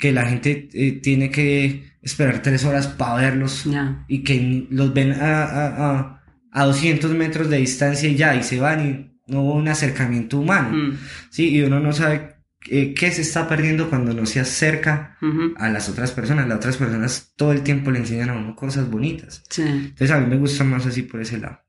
[0.00, 3.66] que la gente eh, tiene que esperar tres horas para verlos
[4.08, 8.58] y que los ven a, a, a, 200 metros de distancia y ya, y se
[8.58, 10.70] van y no hubo un acercamiento humano.
[10.70, 10.98] Mm.
[11.28, 12.36] Sí, y uno no sabe
[12.66, 15.18] eh, qué se está perdiendo cuando no se acerca
[15.56, 16.48] a las otras personas.
[16.48, 19.42] Las otras personas todo el tiempo le enseñan a uno cosas bonitas.
[19.56, 21.60] Entonces a mí me gusta más así por ese lado.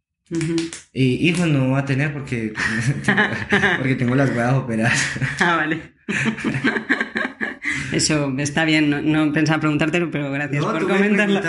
[0.93, 2.53] Y hijos no voy a tener porque,
[3.77, 5.05] porque tengo las huevas operadas.
[5.39, 5.81] Ah, vale.
[7.91, 11.41] Eso está bien, no, pensaba preguntártelo, pero gracias por comentarlo.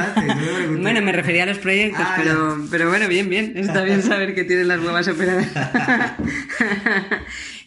[0.80, 3.52] bueno, me refería a los proyectos, ah, pero, pero bueno, bien, bien.
[3.56, 5.48] Está bien saber que tienes las huevas operadas.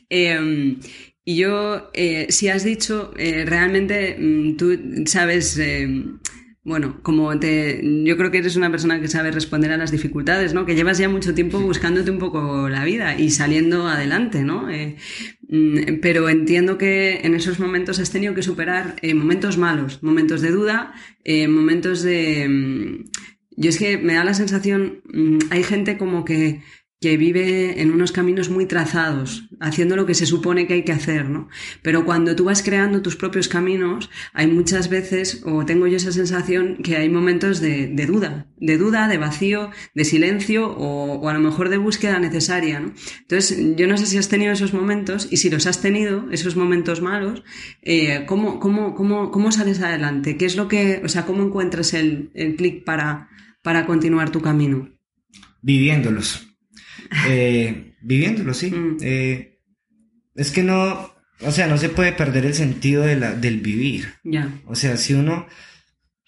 [0.07, 0.79] Em,
[1.25, 6.19] y yo, eh, si has dicho, eh, realmente mm, tú sabes em,
[6.65, 10.55] bueno, como te, yo creo que eres una persona que sabe responder a las dificultades,
[10.55, 10.65] ¿no?
[10.65, 14.67] Que llevas ya mucho tiempo buscándote un poco la vida y saliendo adelante, ¿no?
[15.47, 20.41] Mm, pero entiendo que en esos momentos has tenido que superar eh, momentos malos, momentos
[20.41, 22.47] de duda, eh, momentos de...
[22.49, 23.03] Mm,
[23.57, 26.61] yo es que me da la sensación, mm, hay gente como que
[27.05, 30.91] que vive en unos caminos muy trazados, haciendo lo que se supone que hay que
[30.91, 31.49] hacer, ¿no?
[31.83, 36.11] Pero cuando tú vas creando tus propios caminos, hay muchas veces, o tengo yo esa
[36.11, 41.39] sensación, que hay momentos de, duda, de duda, de vacío, de silencio, o, a lo
[41.41, 42.91] mejor de búsqueda necesaria.
[43.19, 46.55] Entonces, yo no sé si has tenido esos momentos, y si los has tenido, esos
[46.55, 47.43] momentos malos,
[47.83, 50.37] eh, ¿cómo, cómo, cómo, cómo sales adelante?
[50.37, 53.29] ¿Qué es lo que, o sea, cómo encuentras el, el clic para,
[53.61, 54.89] para continuar tu camino?
[55.61, 56.54] Viviéndolos
[57.27, 58.71] eh, viviéndolo, sí.
[58.71, 58.97] Mm.
[59.01, 59.59] Eh,
[60.35, 64.13] es que no, o sea, no se puede perder el sentido de la, del vivir.
[64.23, 64.61] Ya.
[64.65, 65.47] O sea, si uno,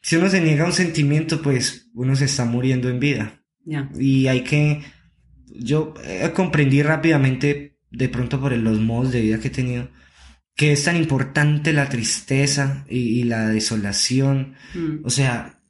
[0.02, 3.44] si uno se niega a un sentimiento, pues uno se está muriendo en vida.
[4.00, 4.82] Y hay que,
[5.48, 5.94] yo
[6.34, 9.90] comprendí rápidamente, de pronto por los modos de vida que he tenido,
[10.56, 14.56] que es tan importante la tristeza y, la desolación.
[14.74, 15.06] Mm.
[15.06, 15.62] O sea,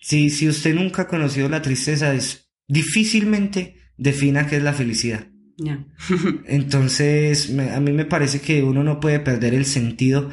[0.00, 5.26] si, si usted nunca ha conocido la tristeza, es difícilmente defina qué es la felicidad.
[5.58, 5.84] Ya.
[6.46, 10.30] Entonces, me- a mí me parece que uno no puede perder el sentido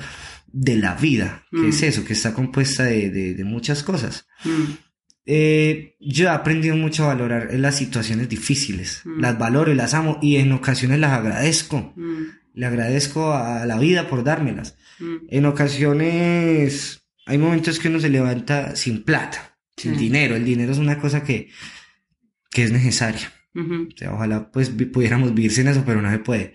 [0.52, 1.70] de la vida, que Mm.
[1.70, 4.26] es eso, que está compuesta de, de- de muchas cosas.
[4.44, 4.74] Mm,
[5.32, 9.20] Eh, yo he aprendido mucho a valorar las situaciones difíciles, Mm.
[9.22, 11.94] las valoro y las amo y en ocasiones las agradezco.
[11.96, 12.24] mm,
[12.56, 14.76] Le agradezco a la vida por dármelas.
[15.00, 15.16] mm.
[15.30, 20.36] En ocasiones hay momentos que uno se levanta sin plata, sin dinero.
[20.36, 21.50] El dinero es una cosa que,
[22.50, 23.32] que es necesaria.
[23.56, 23.90] Ujú.
[23.94, 26.54] O sea, ojalá pues pudiéramos vivir sin eso, pero no se puede.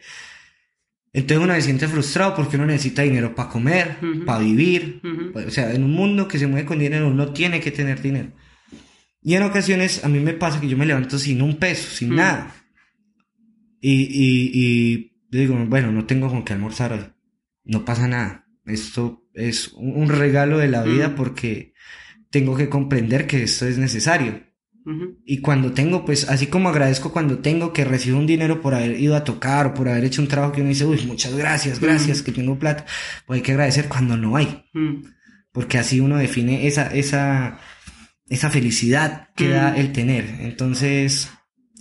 [1.13, 4.25] Entonces uno se siente frustrado porque uno necesita dinero para comer, Ujú.
[4.25, 5.01] para vivir.
[5.05, 5.47] Ujú.
[5.47, 8.33] O sea, en un mundo que se mueve con dinero, uno tiene que tener dinero.
[9.23, 12.15] Y en ocasiones a mí me pasa que yo me levanto sin un peso, sin
[12.17, 12.55] nada.
[13.81, 17.07] Y, y, y digo, bueno, no tengo con qué almorzar hoy.
[17.65, 18.47] No pasa nada.
[18.67, 21.75] Esto es un regalo de la vida porque
[22.31, 24.43] tengo que comprender que esto es necesario.
[25.25, 29.01] Y cuando tengo, pues así como agradezco cuando tengo que recibo un dinero por haber
[29.01, 31.81] ido a tocar o por haber hecho un trabajo que uno dice, uy, muchas gracias,
[31.81, 32.85] gracias, que tengo plata,
[33.27, 34.65] pues hay que agradecer cuando no hay,
[35.53, 37.61] porque así uno define esa, esa,
[38.29, 40.27] esa felicidad que da el tener.
[40.41, 41.31] Entonces,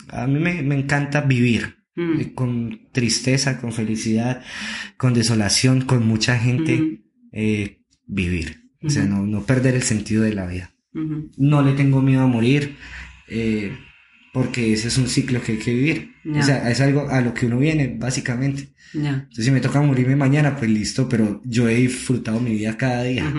[0.07, 1.77] a mí me, me encanta vivir.
[1.95, 4.41] Eh, Con tristeza, con felicidad,
[4.97, 8.63] con desolación, con mucha gente, eh, vivir.
[8.81, 12.27] O sea, no, no perder el sentido de la vida No le tengo miedo a
[12.27, 12.75] morir,
[13.27, 13.75] eh,
[14.31, 16.15] porque ese es un ciclo que hay que vivir.
[16.23, 16.39] Ya.
[16.39, 18.73] O sea, es algo a lo que uno viene, básicamente.
[18.93, 23.03] Entonces, si me toca morirme mañana, pues listo, pero yo he disfrutado mi vida cada
[23.03, 23.31] día.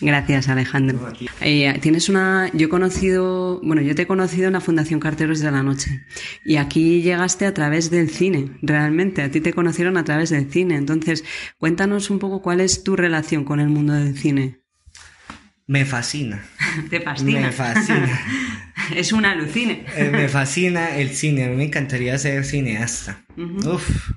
[0.00, 1.12] Gracias, Alejandro.
[1.40, 2.50] Eh, tienes una.
[2.52, 3.60] Yo he conocido.
[3.62, 6.04] Bueno, yo te he conocido en la Fundación Carteros de la Noche.
[6.44, 9.22] Y aquí llegaste a través del cine, realmente.
[9.22, 10.76] A ti te conocieron a través del cine.
[10.76, 11.24] Entonces,
[11.58, 14.63] cuéntanos un poco cuál es tu relación con el mundo del cine.
[15.66, 16.44] Me fascina.
[16.90, 18.20] Te Me fascina.
[18.96, 19.84] es un alucine.
[19.96, 21.44] Eh, me fascina el cine.
[21.44, 23.24] A mí me encantaría ser cineasta.
[23.36, 24.10] Uf.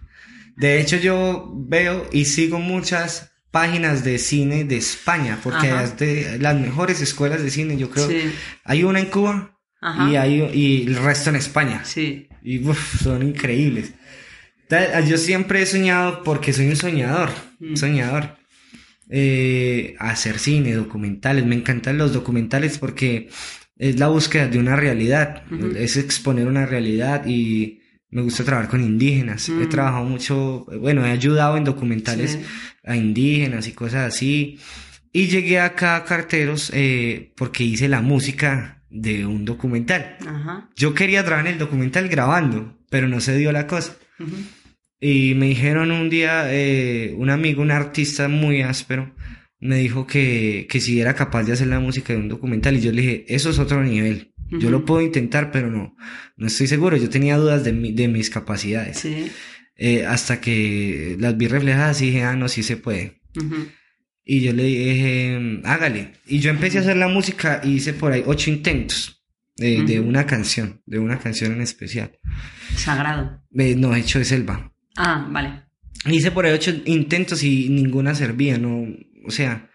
[0.56, 5.84] De hecho, yo veo y sigo muchas páginas de cine de España, porque Ajá.
[5.84, 8.10] es de las mejores escuelas de cine, yo creo.
[8.10, 8.32] Sí.
[8.66, 10.10] Hay una en Cuba Ajá.
[10.10, 11.82] y hay y el resto en España.
[11.86, 12.28] Sí.
[12.44, 13.94] Y uf, son increíbles.
[15.08, 17.30] Yo siempre he soñado, porque soy un soñador,
[17.60, 17.76] Mm.
[17.76, 18.38] soñador,
[19.10, 21.46] eh, hacer cine, documentales.
[21.46, 23.30] Me encantan los documentales porque
[23.78, 25.72] es la búsqueda de una realidad, Ujú.
[25.78, 29.50] es exponer una realidad y me gusta trabajar con indígenas.
[29.50, 29.70] He Mm.
[29.70, 32.40] trabajado mucho, bueno, he ayudado en documentales Sí.
[32.86, 34.60] a indígenas y cosas así.
[35.14, 40.18] Y llegué acá a Carteros eh, porque hice la música de un documental.
[40.26, 40.70] Ajá.
[40.76, 43.96] Yo quería trabajar en el documental grabando, pero no se dio la cosa.
[45.00, 49.14] Y me dijeron un día, eh, un amigo, un artista muy áspero,
[49.60, 52.76] me dijo que, que si era capaz de hacer la música de un documental.
[52.78, 54.34] Y yo le dije, eso es otro nivel.
[54.50, 55.96] Yo lo puedo intentar, pero no,
[56.38, 56.96] no estoy seguro.
[56.96, 58.98] Yo tenía dudas de, mi- de mis capacidades.
[59.00, 59.30] Sí.
[59.76, 63.20] Eh, hasta que las vi reflejadas y dije, ah, no, sí se puede.
[64.24, 66.14] Y yo le dije, hágale.
[66.26, 69.24] Y yo empecé a hacer la música y hice por ahí ocho intentos
[69.58, 72.18] eh, de una canción, de una canción en especial.
[72.76, 73.44] Sagrado.
[73.54, 74.74] Eh, no, hecho de selva.
[74.98, 75.64] Ah, vale.
[76.06, 78.86] Hice por ahí ocho intentos y ninguna servía, no,
[79.26, 79.70] o sea,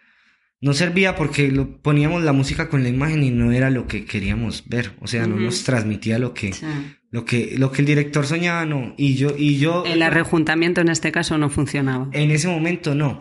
[0.61, 4.05] no servía porque lo, poníamos la música con la imagen y no era lo que
[4.05, 6.67] queríamos ver, o sea, no nos transmitía lo que, Sí.
[7.11, 10.89] lo que, lo que el director soñaba, no, y yo, y yo, El arrejuntamiento en
[10.89, 12.09] este caso no funcionaba.
[12.13, 13.21] en ese momento no,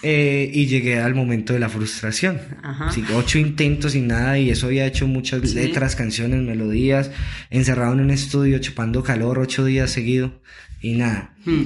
[0.00, 2.92] Eh, y llegué al momento de la frustración, Ajá.
[2.92, 5.56] Sí, ocho intentos y nada, y eso había hecho muchas Sí.
[5.56, 7.10] letras, canciones, melodías,
[7.50, 10.30] encerrado en un estudio, chupando calor ocho días seguidos,
[10.80, 11.34] y nada.
[11.44, 11.62] Mm.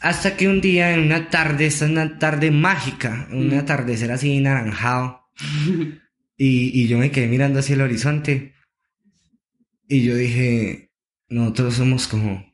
[0.00, 3.58] Hasta que un día, en una tarde, esta es una tarde mágica, un Mm.
[3.58, 5.20] atardecer así naranjado,
[6.36, 8.54] y, y yo me quedé mirando hacia el horizonte,
[9.88, 10.90] y yo dije,
[11.28, 12.44] nosotros somos como,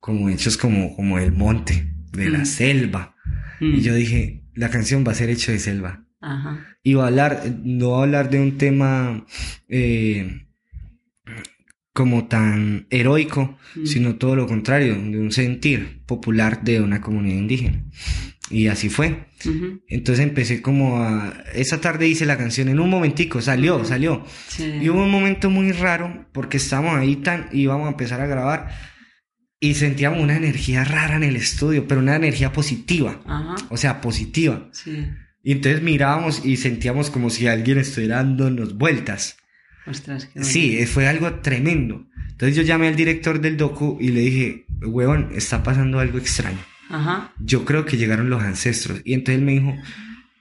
[0.00, 2.46] como hechos como, como el monte, de la Mm.
[2.46, 3.14] selva.
[3.60, 3.74] Mm.
[3.74, 6.04] Y yo dije, la canción va a ser hecho de selva.
[6.20, 6.66] Ajá.
[6.82, 9.24] Y va a hablar, no va a hablar de un tema
[9.68, 10.47] eh,
[11.98, 13.86] como tan heroico, Mm.
[13.86, 17.82] sino todo lo contrario, de un sentir popular de una comunidad indígena.
[18.50, 19.26] Y así fue.
[19.88, 21.34] Entonces empecé como a...
[21.54, 24.24] Esa tarde hice la canción en un momentico, salió, salió.
[24.46, 24.78] Sí.
[24.80, 27.48] Y hubo un momento muy raro porque estábamos ahí tan...
[27.52, 28.68] íbamos a empezar a grabar
[29.60, 33.20] y sentíamos una energía rara en el estudio, pero una energía positiva.
[33.70, 34.68] O sea, positiva.
[34.72, 35.04] Sí.
[35.42, 39.36] Y entonces mirábamos y sentíamos como si alguien estuviera dándonos vueltas.
[39.88, 42.06] Ostras, qué Sí, fue algo tremendo.
[42.30, 46.58] Entonces yo llamé al director del docu y le dije, huevón, está pasando algo extraño.
[46.88, 47.32] Ajá.
[47.40, 49.00] Yo creo que llegaron los ancestros.
[49.04, 49.74] Y entonces él me dijo,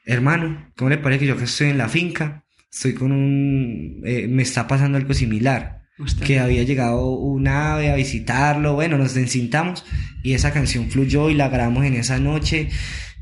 [0.05, 2.43] hermano, ¿cómo le parece que yo acá estoy en la finca?
[2.71, 4.01] Estoy con un...
[4.05, 5.77] eh, me está pasando algo similar.
[5.99, 6.27] Ostras.
[6.27, 9.83] que había llegado un ave a visitarlo, bueno, nos encintamos
[10.21, 12.69] y esa canción fluyó y la grabamos en esa noche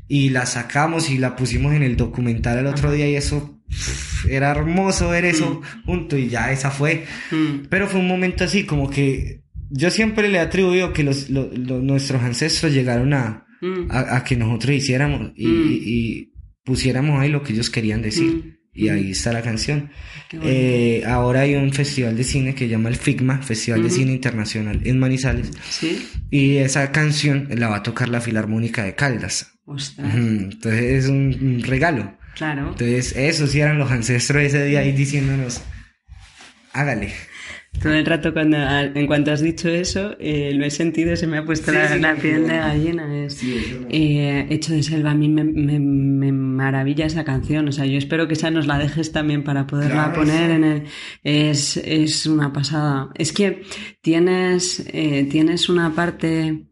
[0.08, 3.55] y la sacamos y la pusimos en el documental el otro día y eso
[4.28, 7.04] era hermoso ver eso junto y ya esa fue.
[7.30, 11.28] Mm, Pero fue un momento así como que yo siempre le he atribuido que los,
[11.30, 15.72] lo- lo- nuestros ancestros llegaron a, mm, a, a que nosotros hiciéramos y, Mm.
[15.72, 16.32] y- y
[16.64, 18.26] pusiéramos ahí lo que ellos querían decir.
[18.26, 18.56] Mm.
[18.78, 19.88] Y ahí está la canción.
[20.42, 23.96] Eh, ahora hay un festival de cine que se llama el FIGMA, Festival de Ujú.
[23.96, 25.50] Cine Internacional en Manizales.
[25.70, 26.06] Sí.
[26.30, 29.50] Y esa canción la va a tocar la Filarmónica de Caldas.
[29.98, 32.15] Entonces es un regalo.
[32.36, 32.68] Claro.
[32.68, 35.62] Entonces esos sí eran los ancestros ese día ahí diciéndonos,
[36.72, 37.12] hágale.
[37.82, 41.36] Todo el rato cuando en cuanto has dicho eso, eh, lo he sentido, se me
[41.36, 43.24] ha puesto Sí, la, sí, la sí, piel de gallina.
[43.26, 43.42] Es,
[43.90, 47.68] eh, Hecho de selva, a mí me, me- me maravilla esa canción.
[47.68, 50.64] O sea, yo espero que esa nos la dejes también para poderla Claro, poner en
[50.64, 50.82] el.
[51.22, 53.10] Es, es una pasada.
[53.14, 53.62] Es que
[54.00, 56.64] tienes, eh, tienes una parte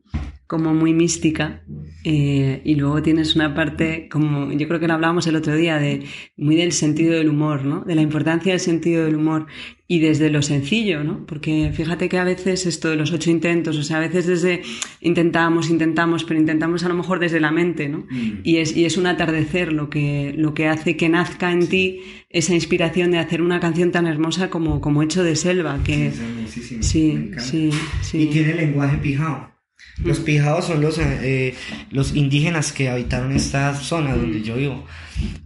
[0.46, 1.62] como muy mística
[2.04, 5.78] eh, y luego tienes una parte como yo creo que lo hablábamos el otro día
[5.78, 6.04] de
[6.36, 9.46] muy del sentido del humor no de la importancia del sentido del humor
[9.88, 13.78] y desde lo sencillo no porque fíjate que a veces esto de los ocho intentos
[13.78, 14.60] o sea a veces desde
[15.00, 18.04] intentamos intentamos pero intentamos a lo mejor desde la mente no
[18.42, 22.00] y es y es un atardecer lo que lo que hace que nazca en ti
[22.28, 26.20] esa inspiración de hacer una canción tan hermosa como como hecho de selva que Es
[26.20, 27.40] hermosísimo, me sí encanta.
[27.40, 27.70] sí
[28.02, 28.22] sí.
[28.22, 29.53] Y tiene lenguaje pijao.
[30.02, 31.54] Los pijaos son los, eh,
[31.90, 34.84] los indígenas que habitaron esta zona donde yo vivo.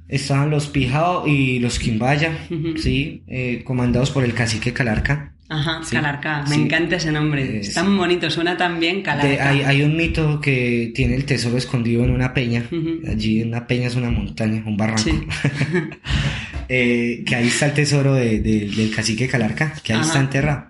[0.08, 2.32] Estaban los pijao y los quimbaya,
[2.76, 3.22] ¿sí?
[3.26, 5.34] Eh, comandados por el cacique Calarca.
[5.50, 6.44] Ajá, Sí, Calarcá.
[6.48, 6.60] Me sí.
[6.62, 7.42] encanta ese nombre.
[7.42, 9.28] Eh, es tan bonito, suena tan bien Calarcá.
[9.28, 12.64] De- hay, hay un mito que tiene el tesoro escondido en una peña.
[12.70, 13.00] Ujú.
[13.10, 15.02] Allí en una peña es una montaña, un barranco.
[15.02, 15.20] Sí.
[16.70, 20.06] Eh, que ahí está el tesoro de- de- del cacique Calarca, que ahí Ajá.
[20.08, 20.67] está enterrado.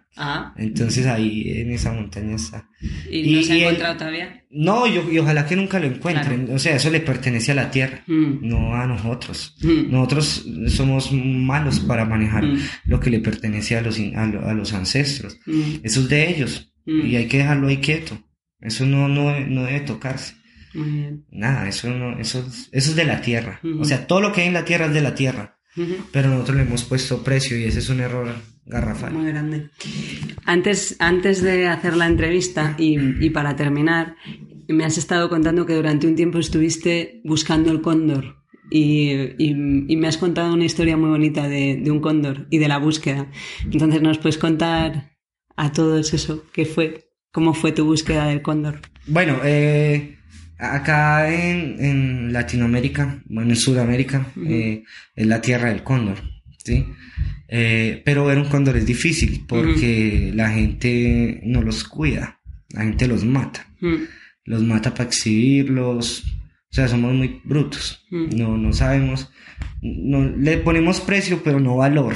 [0.56, 2.68] Entonces ahí en esa montaña está.
[3.10, 4.44] y, Y- no se ha encontrado todavía.
[4.50, 6.48] No, y, y ojalá que nunca lo encuentren.
[6.52, 8.38] O sea, eso le pertenece a la tierra, Mm.
[8.48, 9.56] no a nosotros.
[9.62, 9.90] Mm.
[9.92, 12.58] Nosotros somos malos para manejar Mm.
[12.86, 15.38] lo que le pertenece a los, a, lo- a los ancestros.
[15.82, 18.18] Eso es de ellos y hay que dejarlo ahí quieto.
[18.60, 20.34] Eso no, no, no debe tocarse.
[21.30, 23.60] Nada, eso, no, eso, es- eso es de la tierra.
[23.78, 25.58] O sea, todo lo que hay en la tierra es de la tierra.
[26.12, 28.34] Pero nosotros le hemos puesto precio y ese es un error
[28.68, 29.12] garrafal.
[29.12, 29.70] Muy grande.
[30.44, 34.16] Antes, antes de hacer la entrevista y, y para terminar,
[34.68, 38.36] me has estado contando que durante un tiempo estuviste buscando el cóndor.
[38.70, 42.58] Y, y- y me has contado una historia muy bonita de, de un cóndor y
[42.58, 43.30] de la búsqueda.
[43.64, 45.16] Entonces, ¿nos puedes contar
[45.56, 46.44] a todos eso?
[46.52, 47.10] ¿Qué fue?
[47.32, 48.80] ¿Cómo fue tu búsqueda del cóndor?
[49.06, 50.18] Bueno, eh,
[50.58, 54.82] acá en, en Latinoamérica, bueno, en Sudamérica, eh,
[55.16, 56.18] es la tierra del cóndor,
[56.58, 56.84] ¿sí?
[57.50, 63.08] Eh, pero ver un cóndor es difícil porque la gente no los cuida, la gente
[63.08, 63.66] los mata,
[64.44, 66.24] los mata para exhibirlos,
[66.70, 69.30] o sea, somos muy brutos, no, no sabemos,
[69.80, 72.14] no, le ponemos precio pero no valor,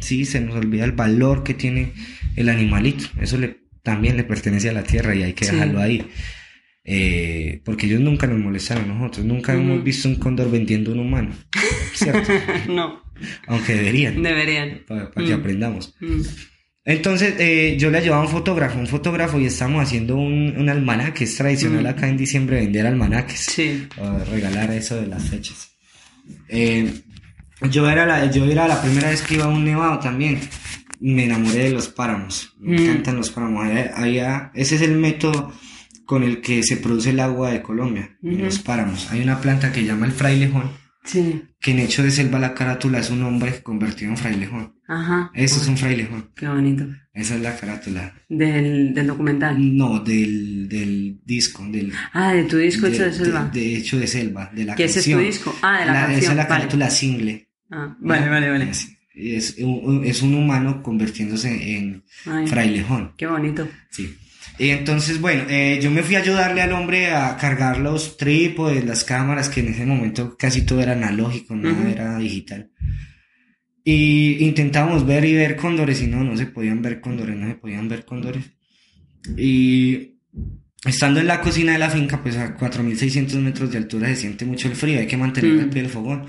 [0.00, 1.92] sí, se nos olvida el valor que tiene
[2.36, 5.52] el animalito, eso le, también le pertenece a la tierra y hay que Sí.
[5.52, 6.06] dejarlo ahí.
[6.86, 10.98] Eh, porque ellos nunca nos molestaron a nosotros, nunca hemos visto un cóndor vendiendo un
[11.00, 11.30] humano,
[11.94, 12.30] ¿cierto?
[12.68, 13.02] no,
[13.46, 14.80] Aunque deberían, deberían.
[14.86, 15.40] para, para que Mm.
[15.40, 15.94] aprendamos.
[16.00, 16.20] Mm,
[16.86, 21.24] Entonces, eh, yo le llevaba un fotógrafo, un fotógrafo, y estamos haciendo un, un almanaque.
[21.24, 21.86] Es tradicional Mm.
[21.86, 23.40] acá en diciembre vender almanaques.
[23.40, 23.88] Sí.
[23.98, 25.70] O regalar eso de las fechas.
[26.48, 26.92] Eh,
[27.70, 30.38] yo, era la, yo era la primera vez que iba a un nevado también.
[31.00, 32.54] Me enamoré de los páramos.
[32.58, 32.82] Me Mm.
[32.82, 33.64] encantan los páramos.
[33.64, 35.52] Allá- allá- ese es el método
[36.04, 38.44] con el que se produce el agua de Colombia, en Ujú.
[38.44, 39.10] los páramos.
[39.10, 40.70] Hay una planta que se llama el frailejón,
[41.04, 41.42] Sí.
[41.60, 44.74] que en hecho de selva la carátula es un hombre convertido en frailejón.
[44.88, 45.30] Ajá.
[45.34, 46.30] Eso es un frailejón.
[46.34, 46.86] Qué bonito.
[47.12, 48.14] Esa es la carátula.
[48.28, 49.76] Del, del documental.
[49.76, 51.92] No, del, del disco, del...
[52.14, 53.50] Ah, de tu disco hecho de, selva.
[53.52, 55.30] De, de hecho de selva, de la ¿Que ese es tu canción.
[55.30, 55.58] disco?
[55.62, 56.48] Ah, de la canción, Esa es la vale.
[56.58, 57.48] carátula single.
[57.70, 58.70] Ah, vale, vale, vale.
[58.70, 63.12] Es, es un, es un humano convirtiéndose en Ay, frailejón.
[63.16, 63.68] Qué bonito.
[63.90, 64.16] Sí.
[64.58, 68.84] Y entonces, bueno, eh, yo me fui a ayudarle al hombre a cargar los trípodes,
[68.84, 71.88] las cámaras, que en ese momento casi todo era analógico, nada Ujú.
[71.88, 72.70] era digital.
[73.82, 77.54] Y intentábamos ver y ver cóndores y no, no se podían ver cóndores, no se
[77.56, 78.44] podían ver cóndores.
[79.36, 80.18] Y
[80.86, 84.44] estando en la cocina de la finca, pues a 4.600 metros de altura se siente
[84.44, 85.70] mucho el frío, hay que mantener el Mm.
[85.70, 86.26] pie del fogón,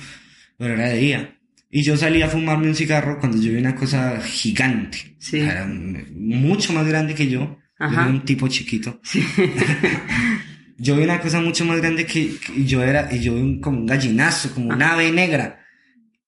[0.57, 1.37] pero era de día.
[1.69, 5.15] Y yo salí a fumarme un cigarro cuando yo vi una cosa gigante.
[5.19, 5.39] Sí.
[5.39, 7.57] Era mucho más grande que yo.
[7.79, 8.01] Yo Ajá.
[8.03, 9.01] era un tipo chiquito.
[10.77, 13.61] yo vi una cosa mucho más grande que, que yo era, y yo vi un-
[13.61, 15.61] como un gallinazo, como un ave negra.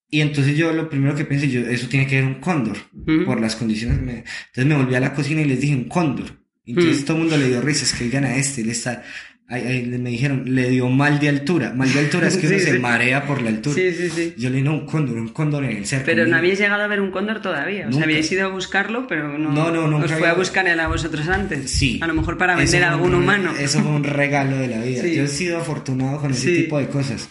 [0.09, 2.77] Y entonces yo lo primero que pensé, yo, eso tiene que ver un cóndor,
[3.25, 3.99] por las condiciones.
[4.01, 6.41] me- Entonces me volví a la cocina y les dije un cóndor.
[6.65, 7.05] Entonces Mm.
[7.05, 9.03] todo el mundo le dio risas, que digan a este, le está...
[9.47, 11.73] ahí- ahí me dijeron, le dio mal de altura.
[11.73, 12.79] Mal de altura es que uno Sí, se sí.
[12.79, 13.75] marea por la altura.
[13.75, 14.33] Sí, sí, sí.
[14.37, 16.05] Yo le dije, no, un cóndor, un cóndor en el cerco.
[16.05, 17.81] Pero no habíais llegado a ver un cóndor todavía.
[17.83, 17.95] O Nunca.
[17.97, 19.51] sea, habíais ido a buscarlo, pero no.
[19.51, 21.69] No, no, nunca Os fue había- a buscar a vosotros antes.
[21.71, 21.99] Sí.
[22.01, 23.53] A lo mejor para vender a algún un- humano.
[23.57, 25.01] Eso fue un regalo de la vida.
[25.03, 25.15] Sí.
[25.15, 26.63] Yo he sido afortunado con ese Sí.
[26.63, 27.29] tipo de cosas.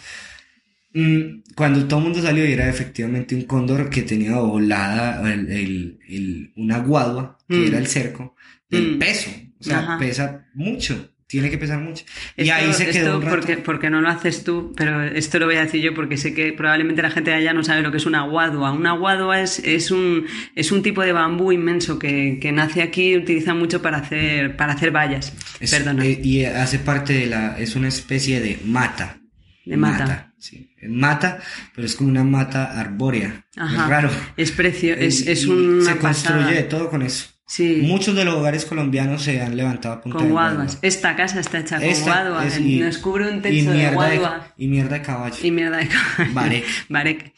[0.93, 5.51] Mm, Cuando todo el mundo salió y era efectivamente un cóndor que tenía volada el,
[5.51, 7.65] el- el- una guadua, que Mm.
[7.67, 8.35] era el cerco,
[8.69, 8.99] del Mm.
[8.99, 9.31] peso.
[9.59, 9.97] O sea, Ajá.
[9.99, 11.13] pesa mucho.
[11.29, 12.05] Tiene que pesar mucho.
[12.37, 13.35] y Esto- ahí se quedó esto un rato.
[13.35, 16.33] porque, porque no lo haces tú, pero esto lo voy a decir yo porque sé
[16.33, 18.71] que probablemente la gente de allá no sabe lo que es una guadua.
[18.71, 20.25] Una guadua es, es, un,
[20.55, 24.55] es un tipo de bambú inmenso que, que nace aquí y utiliza mucho para hacer,
[24.55, 25.33] para hacer vallas.
[25.59, 26.05] Es- Perdona.
[26.05, 27.59] eh, y hace parte de la...
[27.59, 29.17] Es una especie de mata.
[29.65, 30.33] De mata.
[30.39, 30.71] sí.
[30.87, 31.39] Mata,
[31.75, 33.45] pero es como una mata arbórea.
[33.57, 33.83] Ajá.
[33.83, 34.09] Es raro.
[34.37, 36.51] Es precio, es, Y- es y una se construye pasada.
[36.51, 37.27] de todo con eso.
[37.49, 37.79] Sí.
[37.83, 40.55] Muchos de los hogares colombianos se han levantado a punta Con guaduas.
[40.65, 40.79] guadua.
[40.81, 42.45] Esta casa está hecha con Esta guadua.
[42.59, 44.53] y- Nos cubre un techo de guadua.
[44.57, 45.35] y mierda de caballo.
[45.41, 46.33] Y mierda de caballo.
[46.33, 46.65] Barek.
[46.89, 47.33] Barek.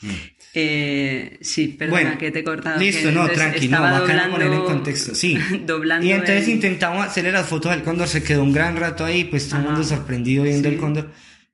[0.56, 2.80] Eh, sí, perdona Bueno, que te he cortado.
[2.80, 5.38] Listo, no, tranqui, no, bacano poner en contexto, sí.
[5.68, 9.06] doblando Y entonces el- intentamos hacerle las fotos al cóndor, se quedó un gran rato
[9.06, 10.74] ahí, pues todo el mundo sorprendido viendo Sí.
[10.76, 11.12] el cóndor.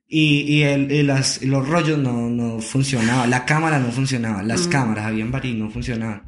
[0.08, 4.66] Y, y, el, y las, los rollos no, no funcionaban, la cámara no funcionaba, las
[4.68, 6.22] cámaras, habían varias y no funcionaban.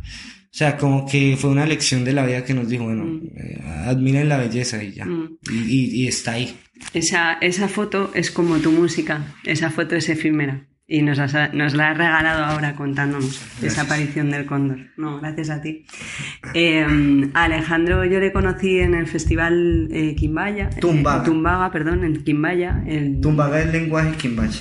[0.51, 3.61] O sea, como que fue una lección de la vida que nos dijo, bueno, eh,
[3.86, 5.05] admiren la belleza y ya.
[5.05, 5.36] Mm.
[5.51, 6.57] Y, y, y está ahí.
[6.94, 10.64] Esa, esa foto es como tu música, esa foto es efímera.
[10.90, 14.78] Y nos, has- nos la has regalado ahora contándonos esa aparición del cóndor.
[14.96, 15.84] No, gracias a ti.
[16.55, 20.70] Eh, a Alejandro yo le conocí en el festival eh, Quimbaya.
[20.74, 21.24] eh, Tumbaga.
[21.24, 22.82] Tumbaga, perdón, en Quimbaya.
[22.86, 24.61] El, Tumbaga es lenguaje quimbaya,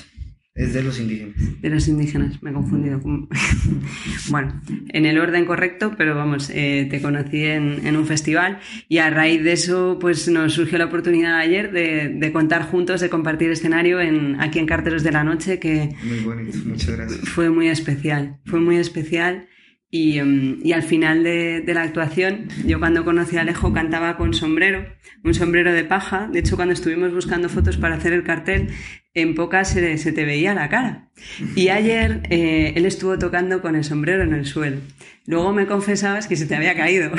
[0.57, 1.61] es de los indígenas.
[1.61, 3.01] de los indígenas, me he confundido.
[3.01, 3.29] con-
[4.29, 8.97] bueno, en el orden correcto, pero vamos, eh, te conocí en, en un festival y
[8.97, 13.09] a raíz de eso pues nos surgió la oportunidad ayer de, de contar juntos, de
[13.09, 17.19] compartir escenario en, aquí en Carteros de la Noche, que Muy bonito, muchas gracias.
[17.29, 19.47] fue muy especial, fue muy especial.
[19.89, 24.17] Y, em, y al final de, de la actuación, yo cuando conocí a Alejo cantaba
[24.17, 24.85] con sombrero,
[25.23, 26.27] un sombrero de paja.
[26.29, 28.67] De hecho, cuando estuvimos buscando fotos para hacer el cartel,
[29.13, 31.09] en pocas se, se te veía la cara.
[31.55, 34.77] Y ayer eh, él estuvo tocando con el sombrero en el suelo.
[35.25, 37.11] Luego me confesabas que se te había caído.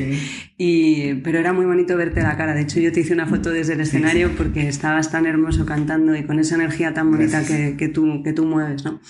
[0.58, 2.54] y, pero era muy bonito verte la cara.
[2.54, 6.14] De hecho, yo te hice una foto desde el escenario porque estabas tan hermoso cantando
[6.14, 9.00] y con esa energía tan bonita que, que, tú, que tú mueves, ¿no?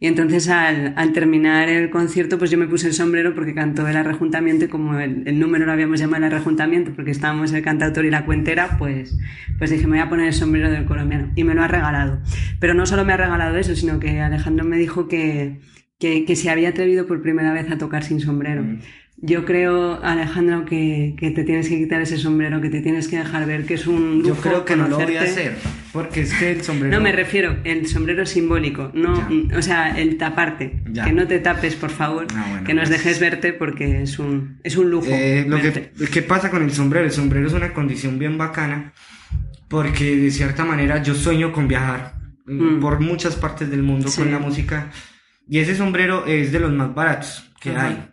[0.00, 3.88] Y entonces al, al, terminar el concierto, pues yo me puse el sombrero porque cantó
[3.88, 7.62] el arrejuntamiento y como el, el, número lo habíamos llamado el arrejuntamiento porque estábamos el
[7.62, 9.16] cantautor y la cuentera, pues,
[9.56, 11.32] pues dije, me voy a poner el sombrero del colombiano.
[11.36, 12.20] Y me lo ha regalado.
[12.60, 15.60] Pero no solo me ha regalado eso, sino que Alejandro me dijo que,
[15.98, 18.62] que, que se había atrevido por primera vez a tocar sin sombrero.
[18.62, 18.78] Mm.
[19.18, 23.16] Yo creo, Alejandro, que, que, te tienes que quitar ese sombrero, que te tienes que
[23.16, 24.90] dejar ver que es un lujo Yo creo que conocerte.
[24.90, 25.54] no lo voy a hacer,
[25.92, 26.94] porque es que el sombrero...
[26.94, 29.56] No, me refiero, el sombrero simbólico, no, ya.
[29.56, 30.82] o sea, el taparte.
[30.90, 31.04] Ya.
[31.04, 33.02] Que no te tapes, por favor, ah, bueno, que nos pues...
[33.02, 35.06] dejes verte porque es un, es un lujo.
[35.08, 37.06] Eh, lo que, ¿Qué pasa con el sombrero?
[37.06, 38.92] El sombrero es una condición bien bacana,
[39.68, 42.14] porque de cierta manera yo sueño con viajar
[42.46, 42.80] mm.
[42.80, 44.20] por muchas partes del mundo sí.
[44.20, 44.90] con la música,
[45.48, 47.86] y ese sombrero es de los más baratos que Ajá.
[47.86, 48.08] hay.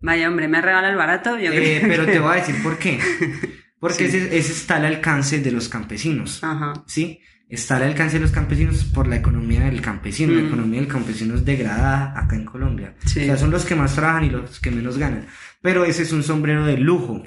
[0.00, 1.38] Vaya, hombre, me ha regalado el barato.
[1.38, 3.00] Yo eh, pero te voy a decir por qué.
[3.80, 4.16] Porque sí.
[4.16, 6.42] ese, ese, está al alcance de los campesinos.
[6.42, 6.72] Ajá.
[6.86, 7.20] ¿Sí?
[7.48, 10.32] Está al alcance de los campesinos por la economía del campesino.
[10.32, 10.36] Mm.
[10.36, 12.94] La economía del campesino es degradada acá en Colombia.
[13.06, 13.20] Sí.
[13.20, 15.26] O sea, son los que más trabajan y los que menos ganan.
[15.62, 17.22] Pero ese es un sombrero de lujo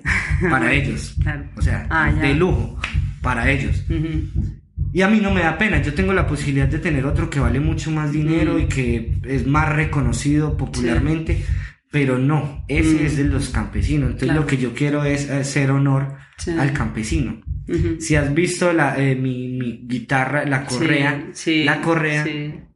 [0.49, 1.15] para ellos.
[1.21, 1.49] Claro.
[1.55, 2.79] O sea, ah, de lujo
[3.21, 3.83] para ellos.
[3.89, 4.29] Uh -huh.
[4.93, 7.39] Y a mí no me da pena, yo tengo la posibilidad de tener otro que
[7.39, 11.37] vale mucho más dinero y que es más reconocido popularmente.
[11.37, 11.43] Sí
[11.91, 14.11] pero no, ese es de los campesinos.
[14.11, 14.41] Entonces claro.
[14.41, 16.51] lo que yo quiero es hacer honor sí.
[16.51, 17.41] al campesino.
[17.67, 17.99] Uh -huh.
[17.99, 22.25] Si has visto la, eh, mi, mi, guitarra, la correa, sí, la correa,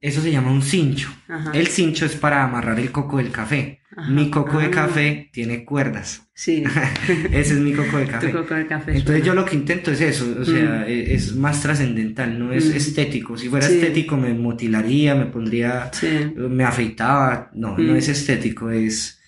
[0.01, 1.09] eso se llama un cincho.
[1.29, 1.51] Ajá.
[1.53, 3.79] El cincho es para amarrar el coco del café.
[4.09, 6.27] Mi coco de café tiene cuerdas.
[6.33, 6.63] Sí.
[7.31, 8.27] Ese es mi coco de café.
[8.27, 10.85] Tu coco de café Entonces yo lo que intento es eso, o sea, mm.
[10.87, 12.75] es más trascendental, no es mm.
[12.75, 13.37] estético.
[13.37, 15.89] Si fuera estético me mutilaría, me pondría,
[16.35, 17.51] me afeitaba.
[17.53, 17.87] No, mm.
[17.87, 19.21] no es estético, es,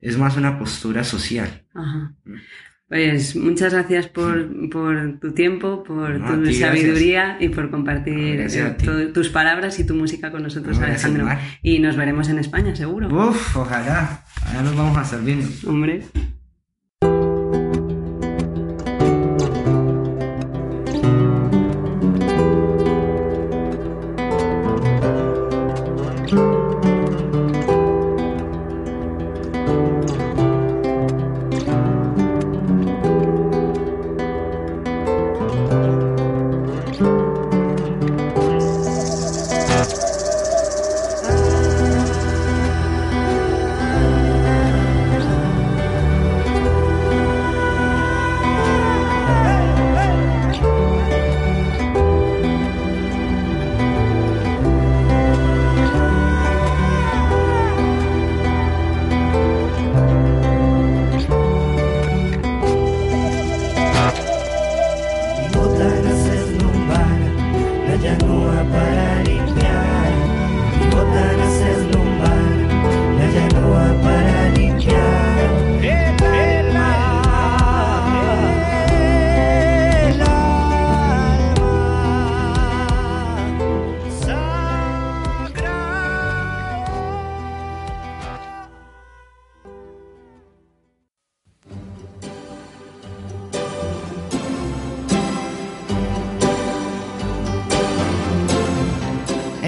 [0.00, 1.64] es más una postura social.
[1.74, 2.14] Ajá.
[2.88, 9.10] Pues muchas gracias por, por tu tiempo, por No, tu sabiduría y por compartir eh,
[9.12, 11.28] tus palabras y tu música con nosotros, No, Alejandro.
[11.62, 13.08] Y nos veremos en España, seguro.
[13.08, 15.46] Uf, ojalá, allá nos vamos a estar viendo.
[15.66, 16.02] Hombre.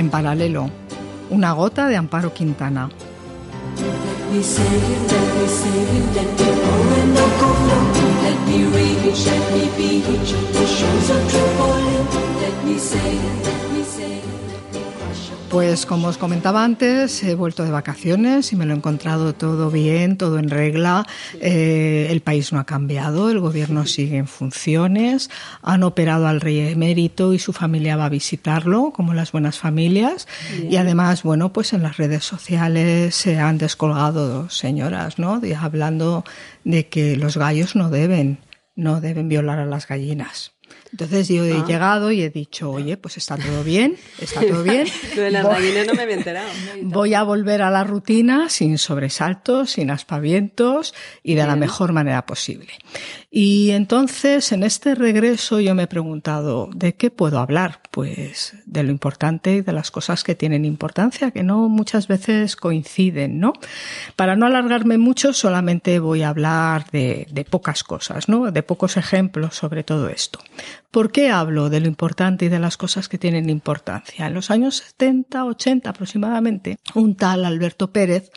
[0.01, 0.71] En paralelo.
[1.29, 2.89] Una gota de Amparo Quintana.
[15.51, 19.69] Pues como os comentaba antes, he vuelto de vacaciones y me lo he encontrado todo
[19.69, 21.05] bien, todo en regla.
[21.41, 25.29] Eh, el país no ha cambiado, el gobierno sigue en funciones,
[25.61, 30.29] han operado al rey emérito y su familia va a visitarlo, como las buenas familias.
[30.69, 35.43] Y además, bueno, pues en las redes sociales se han descolgado señoras, ¿no?
[35.61, 36.25] Hablando
[36.63, 38.39] de que los gallos no deben,
[38.77, 40.53] no deben violar a las gallinas.
[40.93, 41.65] Entonces yo he ah.
[41.67, 44.89] llegado y he dicho, oye, pues está todo bien, está todo bien.
[45.17, 46.49] de voy, no me había enterado.
[46.83, 52.27] Voy a volver a la rutina sin sobresaltos, sin aspavientos y de la mejor manera
[52.27, 52.73] posible.
[53.33, 57.81] Y entonces en este regreso yo me he preguntado, ¿de qué puedo hablar?
[57.93, 62.57] Pues de lo importante y de las cosas que tienen importancia, que no muchas veces
[62.57, 63.53] coinciden, ¿no?
[64.17, 68.51] Para no alargarme mucho, solamente voy a hablar de, de pocas cosas, ¿no?
[68.51, 70.41] De pocos ejemplos sobre todo esto.
[70.91, 74.27] ¿Por qué hablo de lo importante y de las cosas que tienen importancia?
[74.27, 78.33] En los años 70, 80 aproximadamente, un tal Alberto Pérez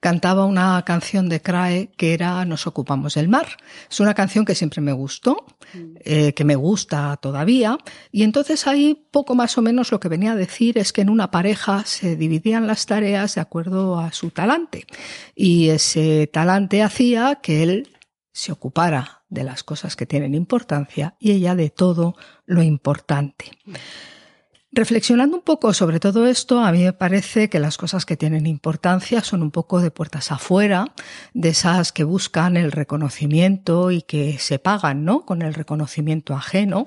[0.00, 3.48] cantaba una canción de Crae que era Nos ocupamos del mar.
[3.90, 5.44] Es una canción que siempre me gustó,
[5.74, 7.76] eh, que me gusta todavía,
[8.10, 11.10] y entonces ahí poco más o menos lo que venía a decir es que en
[11.10, 14.86] una pareja se dividían las tareas de acuerdo a su talante,
[15.34, 17.92] y ese talante hacía que él
[18.32, 23.52] se ocupara de las cosas que tienen importancia y ella de todo lo importante.
[24.72, 28.46] Reflexionando un poco sobre todo esto, a mí me parece que las cosas que tienen
[28.46, 30.94] importancia son un poco de puertas afuera,
[31.34, 35.26] de esas que buscan el reconocimiento y que se pagan, ¿no?
[35.26, 36.84] Con el reconocimiento ajeno.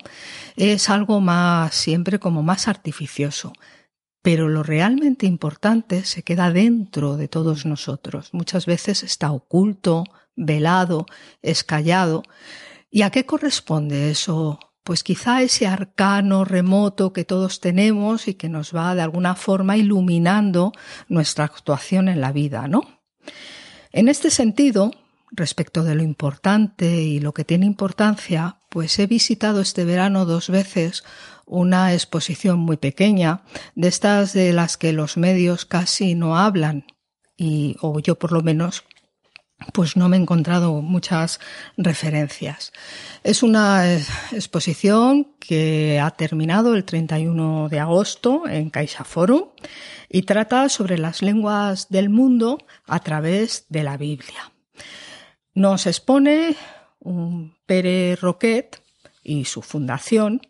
[0.56, 3.52] Es algo más, siempre como más artificioso.
[4.22, 8.30] Pero lo realmente importante se queda dentro de todos nosotros.
[8.32, 10.06] Muchas veces está oculto,
[10.36, 11.06] velado,
[11.42, 12.24] escallado.
[12.90, 18.50] ¿Y a qué corresponde eso pues quizá ese arcano remoto que todos tenemos y que
[18.50, 20.74] nos va de alguna forma iluminando
[21.08, 23.02] nuestra actuación en la vida, ¿no?
[23.94, 24.92] En este sentido,
[25.32, 30.50] respecto de lo importante y lo que tiene importancia, pues he visitado este verano dos
[30.50, 31.04] veces
[31.46, 33.44] una exposición muy pequeña,
[33.76, 36.86] de estas de las que los medios casi no hablan,
[37.38, 38.84] y, o yo por lo menos
[39.72, 41.40] pues no me he encontrado muchas
[41.78, 42.74] referencias.
[43.24, 43.94] Es una
[44.32, 49.50] exposición que ha terminado el 31 de agosto en Caixa Forum
[50.10, 54.52] y trata sobre las lenguas del mundo a través de la Biblia.
[55.54, 56.56] Nos expone
[57.00, 58.82] un Pere Roquet
[59.24, 60.42] y su fundación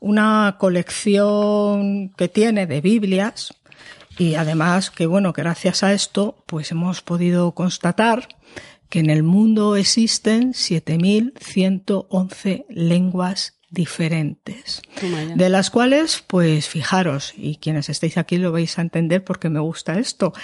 [0.00, 3.54] una colección que tiene de Biblias
[4.22, 8.28] y además que bueno, gracias a esto pues hemos podido constatar
[8.88, 14.82] que en el mundo existen 7.111 lenguas diferentes,
[15.34, 19.60] de las cuales, pues fijaros, y quienes estéis aquí lo vais a entender porque me
[19.60, 20.34] gusta esto,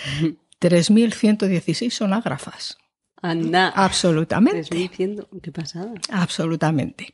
[0.61, 2.79] 3.116 son ágrafas.
[3.21, 3.69] Anda.
[3.69, 4.63] Absolutamente.
[4.63, 5.93] 3.100, qué pasada.
[6.11, 7.13] Absolutamente.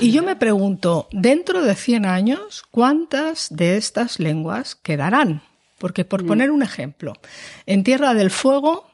[0.00, 5.53] Y yo me pregunto, dentro de 100 años, ¿cuántas de estas lenguas quedarán?
[5.78, 6.26] Porque por mm.
[6.26, 7.14] poner un ejemplo,
[7.66, 8.86] en Tierra del Fuego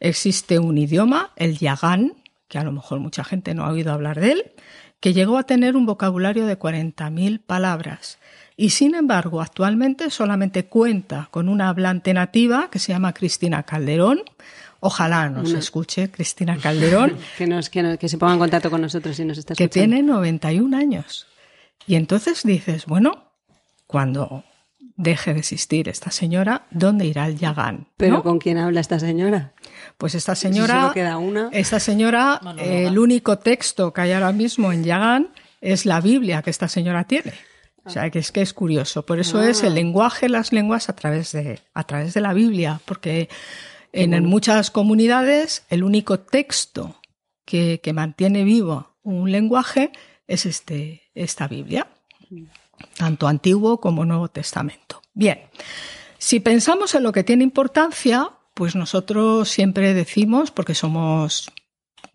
[0.00, 2.14] Existe un idioma, el yagán,
[2.46, 4.52] que a lo mejor mucha gente no ha oído hablar de él,
[5.00, 8.18] que llegó a tener un vocabulario de 40.000 palabras
[8.56, 14.22] y sin embargo actualmente solamente cuenta con una hablante nativa que se llama Cristina Calderón.
[14.80, 17.16] Ojalá nos escuche Cristina Calderón.
[17.38, 19.72] que, nos, que, se ponga en contacto con nosotros si nos está escuchando.
[19.72, 21.26] Que tiene 91 años.
[21.86, 23.24] Y entonces dices, bueno,
[23.86, 24.44] cuando
[24.98, 27.86] deje de existir esta señora, ¿dónde irá el Yagán?
[27.96, 29.52] ¿Pero con quién habla esta señora?
[29.96, 30.92] Pues esta señora,
[31.52, 35.30] esta señora, el único texto que hay ahora mismo en Yagán
[35.60, 37.32] es la Biblia que esta señora tiene.
[37.84, 39.06] O sea, que es que es curioso.
[39.06, 39.76] Por eso es el ah.
[39.76, 43.30] lenguaje, las lenguas a través de, a través de la Biblia, porque
[43.92, 47.00] en, muchas comunidades el único texto
[47.46, 49.90] que, que mantiene vivo un lenguaje
[50.26, 51.88] es este, esta Biblia,
[52.96, 55.02] tanto Antiguo como Nuevo Testamento.
[55.14, 55.40] Bien,
[56.18, 61.52] si pensamos en lo que tiene importancia, pues nosotros siempre decimos, porque somos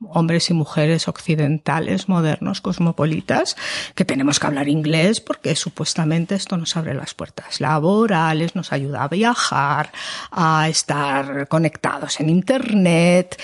[0.09, 3.55] hombres y mujeres occidentales, modernos, cosmopolitas,
[3.95, 9.03] que tenemos que hablar inglés porque supuestamente esto nos abre las puertas laborales, nos ayuda
[9.03, 9.91] a viajar,
[10.31, 13.41] a estar conectados en Internet.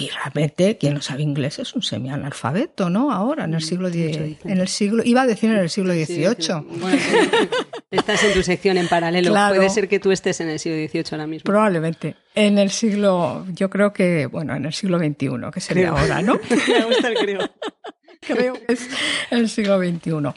[0.00, 3.12] Y realmente quien no sabe inglés es un semianalfabeto, ¿no?
[3.12, 6.30] Ahora, en el siglo en el siglo, iba a decir en el siglo XVIII.
[7.90, 9.30] Estás en tu sección en paralelo.
[9.30, 9.56] Claro.
[9.56, 11.44] Puede ser que tú estés en el siglo XVIII ahora mismo.
[11.44, 12.16] Probablemente.
[12.34, 15.98] En el siglo, yo creo que, bueno, en el siglo XXI, que sería Creo.
[15.98, 16.40] ahora, ¿no?
[16.68, 17.40] Me gusta el creo.
[18.20, 18.88] creo que es
[19.30, 20.32] el siglo XXI.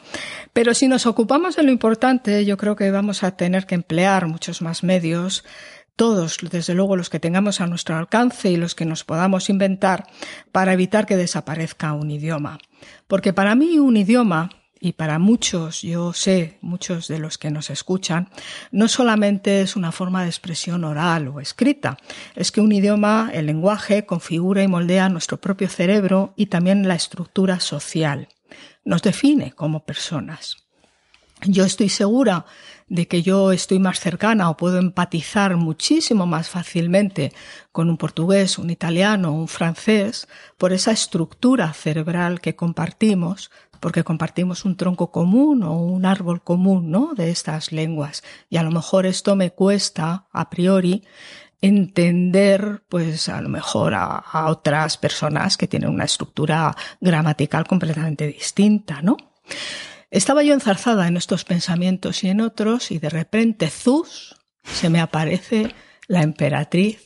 [0.52, 4.26] Pero si nos ocupamos de lo importante, yo creo que vamos a tener que emplear
[4.26, 5.42] muchos más medios,
[5.96, 10.06] todos, desde luego los que tengamos a nuestro alcance y los que nos podamos inventar,
[10.52, 12.58] para evitar que desaparezca un idioma.
[13.06, 14.50] Porque para mí un idioma,
[14.84, 18.28] y para muchos, yo sé, muchos de los que nos escuchan,
[18.70, 21.96] no solamente es una forma de expresión oral o escrita,
[22.34, 26.96] es que un idioma, el lenguaje, configura y moldea nuestro propio cerebro y también la
[26.96, 28.28] estructura social.
[28.84, 30.58] Nos define como personas.
[31.46, 32.44] Yo estoy segura
[32.88, 37.32] de que yo estoy más cercana o puedo empatizar muchísimo más fácilmente
[37.72, 40.28] con un portugués, un italiano, un francés,
[40.58, 46.90] por esa estructura cerebral que compartimos, porque compartimos un tronco común o un árbol común,
[46.90, 47.14] ¿no?
[47.14, 48.22] De estas lenguas.
[48.48, 51.04] Y a lo mejor esto me cuesta, a priori,
[51.60, 58.26] entender, pues a lo mejor a, a otras personas que tienen una estructura gramatical completamente
[58.26, 59.16] distinta, ¿no?
[60.14, 65.00] Estaba yo enzarzada en estos pensamientos y en otros y de repente, zus, se me
[65.00, 65.74] aparece
[66.06, 67.02] la emperatriz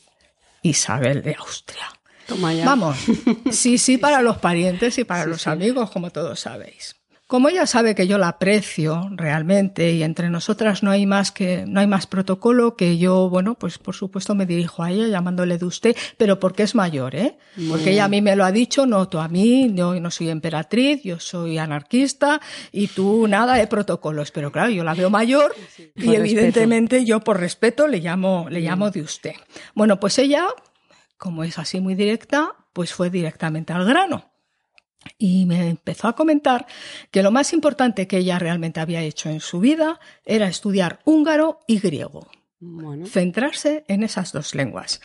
[0.61, 1.87] Isabel de Austria.
[2.27, 2.67] Toma ya.
[2.67, 2.99] Vamos,
[3.51, 6.97] sí, sí para los parientes y para los amigos, como todos sabéis.
[7.29, 11.67] Como ella sabe que yo la aprecio realmente y entre nosotras no hay más que
[11.67, 15.59] no hay más protocolo que yo, bueno, pues por supuesto me dirijo a ella llamándole
[15.59, 17.37] de usted, pero porque es mayor, ¿eh?
[17.69, 20.31] Porque ella a mí me lo ha dicho, no tú a mí, yo no soy
[20.31, 22.41] emperatriz, yo soy anarquista
[22.73, 25.55] y tú nada de protocolos, pero claro, yo la veo mayor
[25.97, 29.35] y Por evidentemente yo por respeto le llamo le llamo de usted.
[29.75, 30.47] Bueno, pues ella
[31.19, 34.28] como es así muy directa, pues fue directamente al grano.
[35.17, 36.67] Y me empezó a comentar
[37.11, 41.61] que lo más importante que ella realmente había hecho en su vida era estudiar húngaro
[41.67, 42.29] y griego,
[42.61, 45.01] Bueno, centrarse en esas dos lenguas.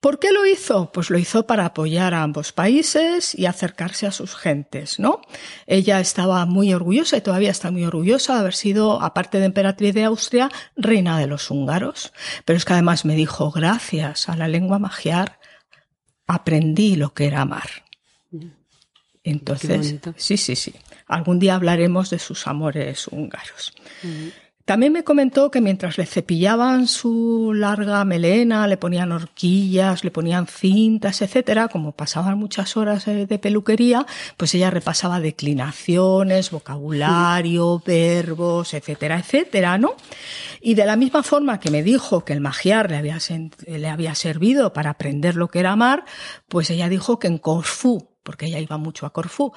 [0.00, 0.90] ¿Por qué lo hizo?
[0.92, 5.20] Pues lo hizo para apoyar a ambos países y acercarse a sus gentes, ¿no?
[5.66, 9.94] Ella estaba muy orgullosa y todavía está muy orgullosa de haber sido, aparte de emperatriz
[9.94, 12.14] de Austria, reina de los húngaros.
[12.46, 15.38] Pero es que además me dijo, gracias a la lengua magiar,
[16.26, 17.68] aprendí lo que era amar.
[19.22, 20.74] Entonces, sí, sí, sí.
[21.06, 23.72] Algún día hablaremos de sus amores húngaros.
[24.70, 30.46] También me comentó que mientras le cepillaban su larga melena, le ponían horquillas, le ponían
[30.46, 34.06] cintas, etcétera, como pasaban muchas horas eh, de peluquería,
[34.36, 39.96] pues ella repasaba declinaciones, vocabulario, verbos, etcétera, etcétera, ¿no?
[40.60, 43.18] Y de la misma forma que me dijo que el magiar le había,
[43.66, 46.04] le había servido para aprender lo que era amar,
[46.46, 49.52] pues ella dijo que en Corfú, porque ella iba mucho a Corfú,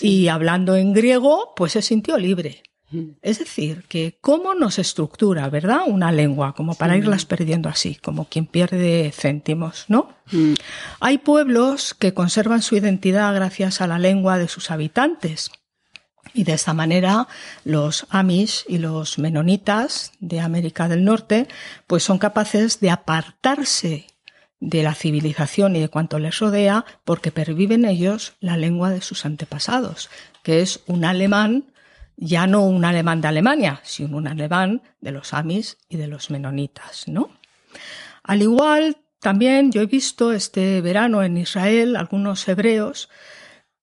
[0.00, 2.62] y hablando en griego, pues se sintió libre.
[3.20, 5.80] Es decir, que cómo nos estructura, ¿verdad?
[5.86, 10.14] Una lengua, como para irlas perdiendo así, como quien pierde céntimos, ¿no?
[10.98, 15.50] Hay pueblos que conservan su identidad gracias a la lengua de sus habitantes.
[16.32, 17.28] Y de esta manera
[17.64, 21.48] los Amish y los menonitas de América del Norte
[21.86, 24.06] pues son capaces de apartarse
[24.60, 29.24] de la civilización y de cuanto les rodea porque perviven ellos la lengua de sus
[29.24, 30.10] antepasados,
[30.42, 31.64] que es un alemán,
[32.16, 36.30] ya no un alemán de Alemania, sino un alemán de los Amish y de los
[36.30, 37.30] menonitas, ¿no?
[38.24, 43.08] Al igual, también yo he visto este verano en Israel algunos hebreos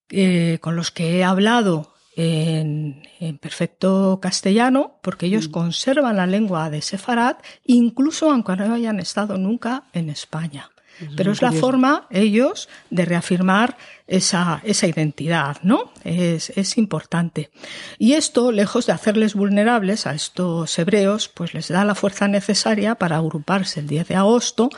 [0.10, 6.70] eh, con los que he hablado en, en perfecto castellano, porque ellos conservan la lengua
[6.70, 10.70] de Sefarad, incluso aunque no hayan estado nunca en España.
[11.18, 15.92] Pero es la forma, ellos, de reafirmar esa, esa identidad, ¿no?
[16.06, 17.52] Es, es importante.
[17.98, 22.96] Y esto, lejos de hacerles vulnerables a estos hebreos, pues les da la fuerza necesaria
[22.96, 24.70] para agruparse el 10 de agosto,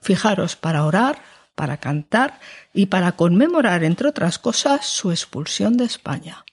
[0.00, 1.18] fijaros, para orar,
[1.54, 2.40] para cantar
[2.72, 6.44] y para conmemorar, entre otras cosas, su expulsión de España,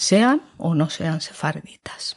[0.00, 2.16] sean o no sean sefarditas.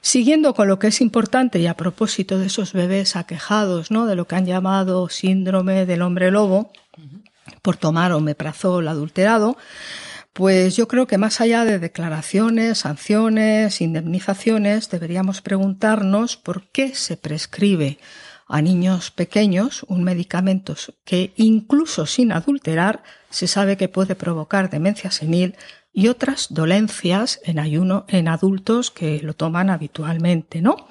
[0.00, 4.06] Siguiendo con lo que es importante y a propósito de esos bebés aquejados, ¿no?
[4.06, 6.70] De lo que han llamado síndrome del hombre lobo,
[7.62, 9.56] por tomar omeprazol adulterado,
[10.32, 17.16] pues yo creo que más allá de declaraciones, sanciones, indemnizaciones, deberíamos preguntarnos por qué se
[17.16, 17.98] prescribe
[18.46, 25.10] a niños pequeños un medicamento que incluso sin adulterar se sabe que puede provocar demencia
[25.10, 25.56] senil
[25.92, 30.88] y otras dolencias en ayuno en adultos que lo toman habitualmente, ¿no?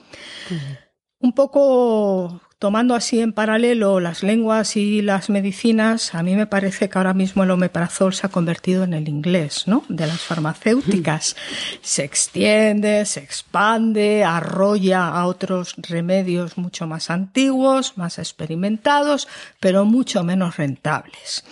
[1.19, 6.89] Un poco tomando así en paralelo las lenguas y las medicinas, a mí me parece
[6.89, 9.83] que ahora mismo el omeprazol se ha convertido en el inglés, ¿no?
[9.87, 11.37] De las farmacéuticas.
[11.81, 19.29] Se extiende, se expande, arrolla a otros remedios mucho más antiguos, más experimentados,
[19.61, 21.45] pero mucho menos rentables.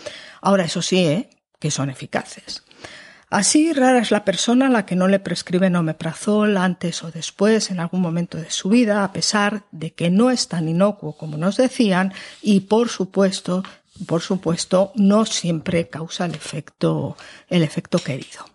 [0.48, 1.30] Ahora, eso sí, ¿eh?
[1.60, 2.64] que son eficaces.
[3.30, 7.70] Así, rara es la persona a la que no le prescriben omeprazol antes o después,
[7.70, 11.36] en algún momento de su vida, a pesar de que no es tan inocuo como
[11.36, 13.66] nos decían y, por supuesto,
[14.06, 17.18] por supuesto, no siempre causa el efecto,
[17.50, 18.46] el efecto querido.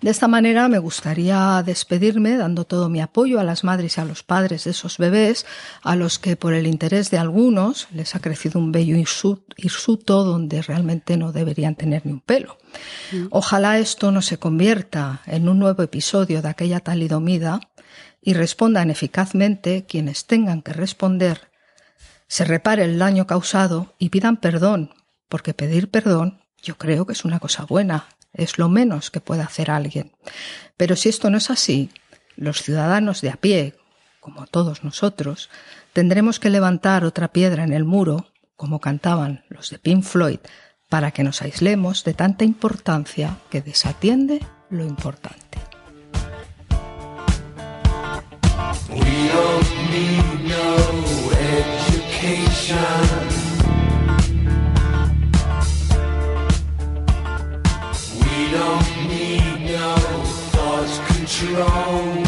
[0.00, 4.04] De esta manera me gustaría despedirme dando todo mi apoyo a las madres y a
[4.04, 5.46] los padres de esos bebés,
[5.82, 10.62] a los que por el interés de algunos les ha crecido un bello hirsuto donde
[10.62, 12.58] realmente no deberían tener ni un pelo.
[13.12, 13.26] Mm.
[13.30, 17.60] Ojalá esto no se convierta en un nuevo episodio de aquella talidomida
[18.20, 21.50] y respondan eficazmente quienes tengan que responder,
[22.28, 24.94] se repare el daño causado y pidan perdón,
[25.28, 29.42] porque pedir perdón yo creo que es una cosa buena, es lo menos que puede
[29.42, 30.12] hacer alguien.
[30.76, 31.90] Pero si esto no es así,
[32.36, 33.74] los ciudadanos de a pie,
[34.20, 35.50] como todos nosotros,
[35.92, 40.38] tendremos que levantar otra piedra en el muro, como cantaban los de Pink Floyd,
[40.88, 45.58] para que nos aislemos de tanta importancia que desatiende lo importante.
[58.52, 59.94] don't need no
[60.52, 62.21] thought control.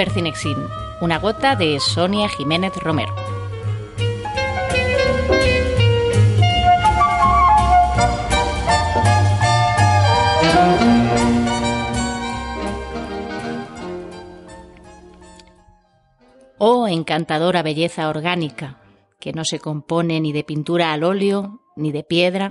[0.00, 0.56] Super Cinexin,
[1.02, 3.14] una gota de Sonia Jiménez Romero.
[16.56, 18.80] Oh encantadora belleza orgánica,
[19.20, 22.48] que no se compone ni de pintura al óleo, ni de piedra,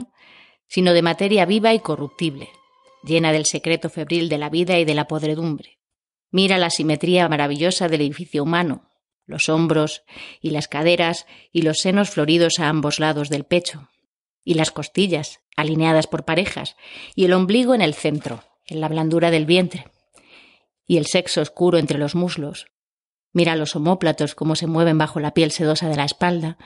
[0.68, 2.50] sino de materia viva y corruptible,
[3.02, 5.79] llena del secreto febril de la vida y de la podredumbre
[6.32, 8.90] Mira la simetría maravillosa del edificio humano,
[9.26, 10.04] los hombros
[10.42, 13.90] y las caderas y los senos floridos a ambos lados del pecho,
[14.44, 16.76] y las costillas, alineadas por parejas,
[17.16, 19.88] y el ombligo en el centro, en la blandura del vientre,
[20.86, 22.68] y el sexo oscuro entre los muslos.
[23.34, 26.58] Mira los homóplatos cómo se mueven bajo la piel sedosa de la espalda,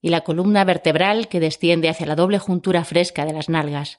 [0.00, 3.98] y la columna vertebral que desciende hacia la doble juntura fresca de las nalgas,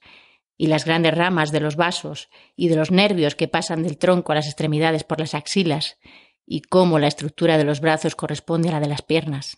[0.58, 4.32] y las grandes ramas de los vasos y de los nervios que pasan del tronco
[4.32, 5.98] a las extremidades por las axilas,
[6.46, 9.58] y cómo la estructura de los brazos corresponde a la de las piernas.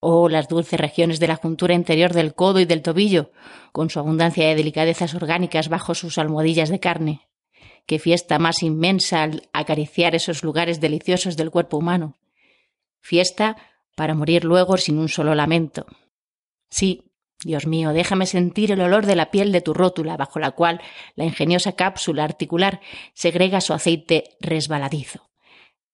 [0.00, 3.30] Oh, las dulces regiones de la juntura interior del codo y del tobillo,
[3.72, 7.28] con su abundancia de delicadezas orgánicas bajo sus almohadillas de carne.
[7.86, 12.16] Qué fiesta más inmensa al acariciar esos lugares deliciosos del cuerpo humano.
[13.00, 13.56] Fiesta
[13.94, 15.86] para morir luego sin un solo lamento.
[16.68, 17.02] Sí,
[17.44, 20.80] Dios mío, déjame sentir el olor de la piel de tu rótula, bajo la cual
[21.14, 22.80] la ingeniosa cápsula articular
[23.12, 25.30] segrega su aceite resbaladizo.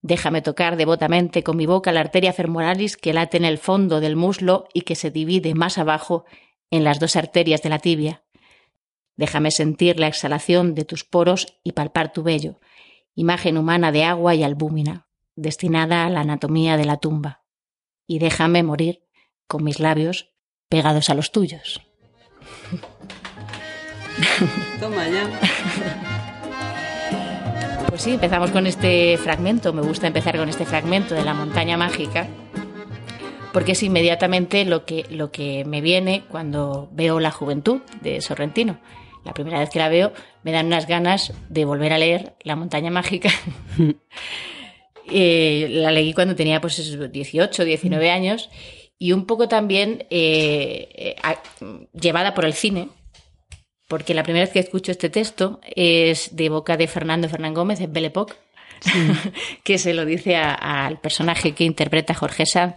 [0.01, 4.17] Déjame tocar devotamente con mi boca la arteria femoralis que late en el fondo del
[4.17, 6.25] muslo y que se divide más abajo
[6.71, 8.23] en las dos arterias de la tibia.
[9.17, 12.61] Déjame sentir la exhalación de tus poros y palpar tu vello,
[13.15, 17.45] imagen humana de agua y albúmina, destinada a la anatomía de la tumba.
[18.07, 19.03] Y déjame morir
[19.47, 20.30] con mis labios
[20.71, 21.83] pegados a los tuyos.
[24.81, 25.29] Toma ya.
[27.89, 29.73] Pues sí, empezamos con este fragmento.
[29.73, 32.29] Me gusta empezar con este fragmento de la montaña mágica,
[33.53, 38.81] porque es inmediatamente lo que, lo que me viene cuando veo la juventud de Sorrentino.
[39.25, 40.13] la primera vez que la veo
[40.45, 43.31] me dan unas ganas de volver a leer La montaña mágica.
[45.13, 48.49] Eh, la leí cuando tenía pues 18, 19 años
[49.01, 52.89] y un poco también eh, eh, llevada por el cine,
[53.89, 57.81] porque la primera vez que escucho este texto es de boca de Fernando Fernán Gómez
[57.81, 58.35] en Belle Époque,
[59.65, 62.77] que se lo dice al personaje que interpreta Jorge Sanz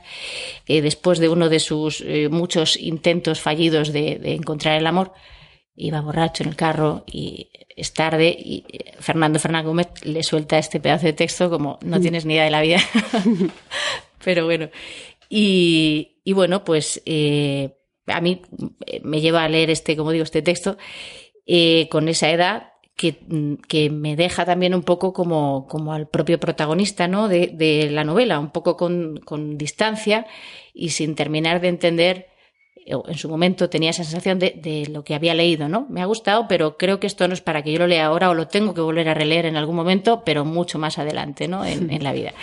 [0.67, 5.13] después de uno de sus muchos intentos fallidos de, de encontrar el amor
[5.75, 8.63] iba borracho en el carro y es tarde y
[8.99, 12.01] Fernando Fernández Gómez le suelta este pedazo de texto como no mm.
[12.01, 12.79] tienes ni idea de la vida.
[14.23, 14.69] Pero bueno,
[15.35, 17.75] y, y bueno, pues eh,
[18.07, 18.41] a mí
[19.01, 20.77] me lleva a leer este, como digo, este texto
[21.47, 23.17] eh, con esa edad que,
[23.67, 27.27] que, me deja también un poco como, como al propio protagonista ¿no?
[27.27, 30.27] de, de la novela, un poco con, con distancia
[30.73, 32.27] y sin terminar de entender
[32.85, 35.87] en su momento tenía esa sensación de, lo que había leído, ¿no?
[35.89, 38.29] Me ha gustado, pero creo que esto no es para que yo lo lea ahora
[38.29, 41.63] o lo tengo que volver a releer en algún momento, pero mucho más adelante, ¿no?
[41.65, 42.33] En, la vida.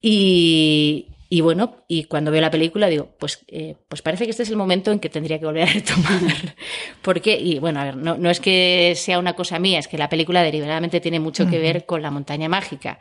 [0.00, 1.08] Y,
[1.40, 4.56] bueno, y cuando veo la película digo, pues, eh, pues parece que este es el
[4.56, 6.56] momento en que tendría que volver a retomar.
[7.02, 9.96] Porque, y bueno, a ver, no, no es que sea una cosa mía, es que
[9.96, 12.98] la película deliberadamente tiene mucho que ver con la montaña mágica.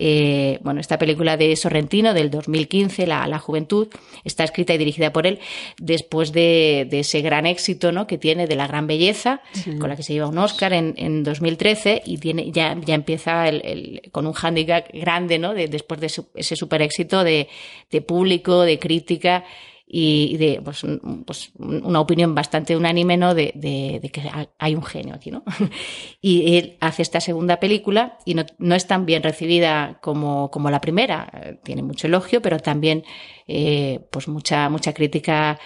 [0.00, 3.88] Eh, bueno, esta película de Sorrentino del 2015, la, la, Juventud,
[4.22, 5.40] está escrita y dirigida por él
[5.76, 8.06] después de, de ese gran éxito ¿no?
[8.06, 9.40] que tiene de La Gran Belleza,
[9.80, 13.48] con la que se lleva un Oscar en, en 2013 y tiene, ya, ya empieza
[13.48, 15.52] el, el, con un hándicap grande ¿no?
[15.52, 17.48] de, después de ese super éxito de,
[17.90, 19.44] de público, de crítica
[19.90, 20.84] y de pues,
[21.24, 23.34] pues, una opinión bastante unánime ¿no?
[23.34, 24.22] de, de, de, que
[24.58, 25.30] hay un genio aquí.
[25.30, 25.44] ¿no?
[26.20, 30.70] Y él hace esta segunda película y no, no es tan bien recibida como, como,
[30.70, 31.58] la primera.
[31.62, 33.04] Tiene mucho elogio, pero también
[33.46, 35.58] eh, pues mucha, mucha crítica.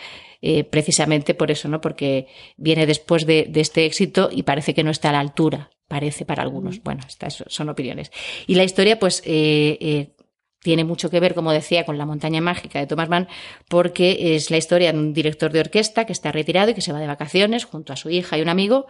[0.45, 1.81] Eh, precisamente por eso, ¿no?
[1.81, 5.71] Porque viene después de, de, este éxito y parece que no está a la altura,
[5.87, 6.83] parece para algunos.
[6.83, 8.11] Bueno, estas son opiniones.
[8.49, 10.17] Y la historia, pues, eh, eh
[10.63, 13.29] tiene mucho que ver, como decía, con La montaña mágica de Thomas Mann,
[13.69, 16.93] porque es la historia de un director de orquesta que está retirado y que se
[16.93, 18.87] va de vacaciones junto a su hija y un amigo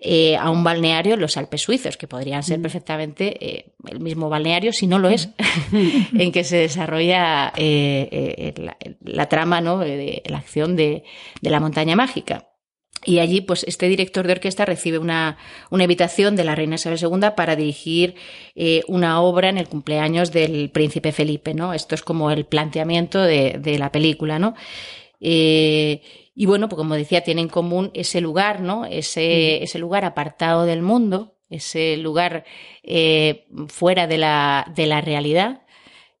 [0.00, 2.62] eh, a un balneario en los Alpes suizos, que podrían ser mm.
[2.62, 5.28] perfectamente eh, el mismo balneario, si no lo es,
[5.70, 5.88] mm.
[6.20, 9.78] en que se desarrolla eh, la, la, trama, ¿no?
[9.78, 11.04] de la acción de,
[11.40, 12.48] de la montaña mágica.
[13.04, 15.36] Y allí, pues, este director de orquesta recibe una,
[15.70, 18.14] una invitación de la reina Isabel II para dirigir
[18.54, 21.74] eh, una obra en el cumpleaños del príncipe Felipe, ¿no?
[21.74, 24.54] Esto es como el planteamiento de, de la película, ¿no?
[25.20, 26.02] Eh,
[26.34, 28.84] y bueno, pues como decía, tiene en común ese lugar, ¿no?
[28.84, 29.64] Ese, mm.
[29.64, 32.44] ese lugar apartado del mundo, ese lugar
[32.82, 35.62] eh, fuera de la, de la realidad,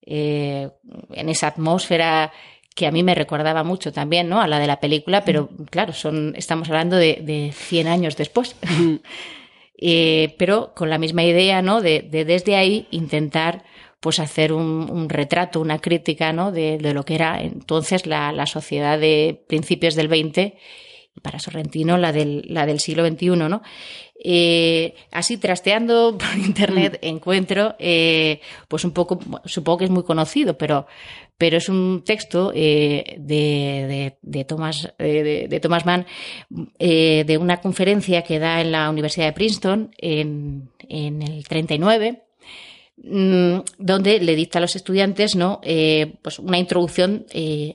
[0.06, 0.70] eh,
[1.12, 2.32] en esa atmósfera
[2.74, 4.40] que a mí me recordaba mucho también, ¿no?
[4.40, 8.56] A la de la película, pero claro, son, estamos hablando de, de 100 años después.
[9.78, 11.80] eh, pero con la misma idea, ¿no?
[11.80, 13.64] De, de, desde ahí intentar
[14.00, 16.52] pues hacer un, un retrato, una crítica, ¿no?
[16.52, 20.58] De, de lo que era entonces la, la, sociedad de principios del 20 y
[21.22, 23.62] para Sorrentino la del, la del siglo XXI, ¿no?
[24.22, 27.06] Eh, así trasteando por internet mm.
[27.06, 30.86] encuentro, eh, pues un poco, supongo que es muy conocido, pero
[31.36, 33.34] pero es un texto eh, de,
[33.88, 36.06] de, de, Thomas, de, Thomas Mann
[36.78, 42.22] de una conferencia que da en la Universidad de Princeton en, en el 39
[42.98, 45.60] mm, donde le dicta a los estudiantes no
[46.22, 47.26] pues una introducción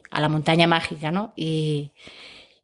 [0.10, 1.92] a la montaña mágica no y,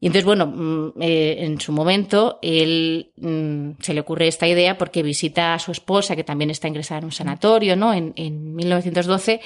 [0.06, 4.78] y entonces bueno mm, eh, en su momento él mm, se le ocurre esta idea
[4.78, 8.54] porque visita a su esposa que también está ingresada en un sanatorio no en, en
[8.54, 9.42] 1912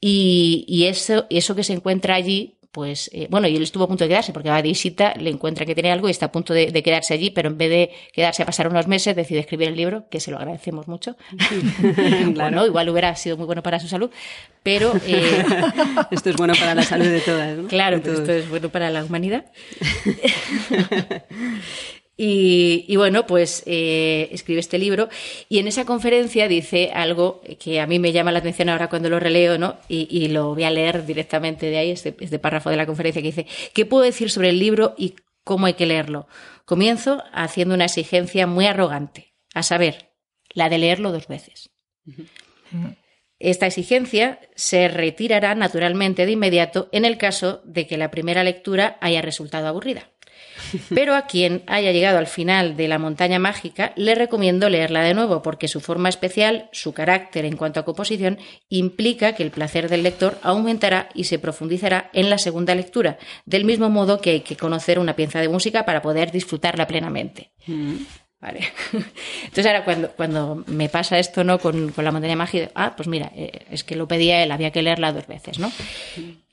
[0.00, 4.04] y, y eso que se encuentra allí, pues, eh, bueno, y él estuvo a punto
[4.04, 6.54] de quedarse porque va de visita, le encuentra que tiene algo y está a punto
[6.54, 9.68] de, de, quedarse allí, pero en vez de quedarse a pasar unos meses, decide escribir
[9.68, 11.16] el libro, que se lo agradecemos mucho.
[12.34, 12.34] claro.
[12.34, 14.10] bueno, igual hubiera sido muy bueno para su salud,
[14.62, 14.92] pero...
[15.06, 15.44] Eh...
[16.12, 17.68] esto es bueno para la salud de todas, ¿no?
[17.68, 19.46] Claro, esto es bueno para la humanidad.
[22.22, 25.08] Y, bueno, pues eh, escribe este libro
[25.48, 29.08] y en esa conferencia dice algo que a mí me llama la atención ahora cuando
[29.08, 29.78] lo releo, ¿no?
[29.88, 33.22] Y, y lo voy a leer directamente de ahí, este, este, párrafo de la conferencia
[33.22, 35.14] que dice, ¿qué puedo decir sobre el libro y
[35.44, 36.28] cómo hay que leerlo?
[36.66, 40.10] Comienzo haciendo una exigencia muy arrogante, a saber,
[40.52, 41.70] la de leerlo dos veces.
[43.38, 48.98] Esta exigencia se retirará naturalmente de inmediato en el caso de que la primera lectura
[49.00, 50.10] haya resultado aburrida.
[50.94, 55.14] Pero a quien haya llegado al final de La montaña mágica, le recomiendo leerla de
[55.14, 58.38] nuevo, porque su forma especial, su carácter en cuanto a composición,
[58.68, 63.64] implica que el placer del lector aumentará y se profundizará en la segunda lectura, del
[63.64, 67.50] mismo modo que hay que conocer una pieza de música para poder disfrutarla plenamente.
[67.66, 67.96] Mm.
[68.40, 68.60] Vale.
[69.44, 73.30] Entonces ahora cuando, cuando me pasa esto no con, la montaña mágica, ah, pues mira,
[73.34, 75.70] eh, es que lo pedía él, había que leerla dos veces, ¿no?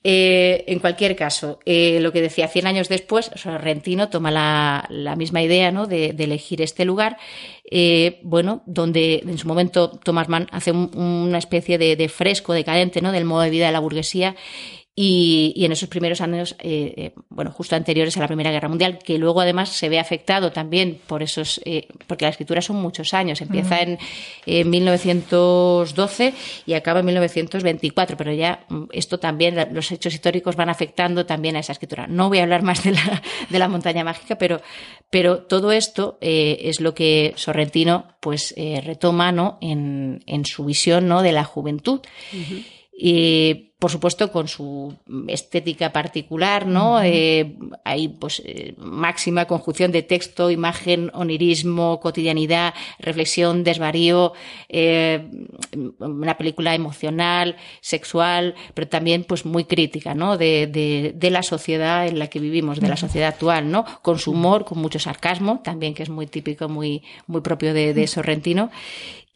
[0.10, 5.41] Eh, en cualquier caso, eh, lo que decía, 100 años después, Sorrentino toma la, misma
[5.41, 5.86] idea ¿no?
[5.86, 7.18] de, elegir este lugar,
[8.24, 13.12] bueno, donde en su momento Thomas Mann hace una especie de, de, fresco decadente ¿no?
[13.12, 14.38] del modo de vida de la burguesía
[14.99, 18.97] y, en esos primeros años, eh, eh, bueno, justo anteriores a la Primera Guerra Mundial,
[18.97, 23.13] que luego además se ve afectado también por esos, eh, porque la escritura son muchos
[23.13, 23.99] años, empieza en,
[24.47, 26.33] 1912
[26.65, 31.57] y acaba en 1924, pero ya mm, esto también, los hechos históricos van afectando también
[31.57, 32.07] a esa escritura.
[32.07, 33.21] No voy a hablar más de la,
[33.51, 34.61] de la montaña mágica, pero,
[35.11, 39.59] pero todo esto es lo que Sorrentino pues retoma ¿no?
[39.61, 41.21] en, en su visión ¿no?
[41.21, 41.99] de la juventud.
[42.99, 44.95] Y por supuesto, con su
[45.28, 46.99] estética particular, ¿no?
[47.03, 54.34] Eh, hay, pues, eh, máxima conjunción de texto, imagen, onirismo, cotidianidad, reflexión, desvarío,
[54.67, 55.30] eh,
[55.99, 60.38] una película emocional, sexual, pero también, pues, muy crítica, ¿no?
[60.38, 63.86] De, de, de, la sociedad en la que vivimos, de la sociedad actual, ¿no?
[64.01, 67.93] Con su humor, con mucho sarcasmo, también que es muy típico, muy, muy propio de,
[67.93, 68.71] de Sorrentino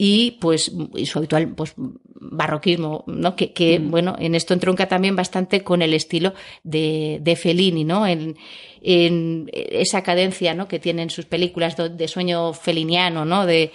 [0.04, 3.36] y pues y su habitual pues barroquismo, ¿no?
[3.36, 3.92] Que, que mm.
[3.92, 6.34] bueno, en esto entronca también bastante con el estilo
[6.64, 8.08] de, de Fellini, ¿no?
[8.08, 8.36] En,
[8.82, 10.68] en esa cadencia, ¿no?
[10.68, 13.46] Que tienen sus películas de, sueño feliniano, ¿no?
[13.46, 13.74] De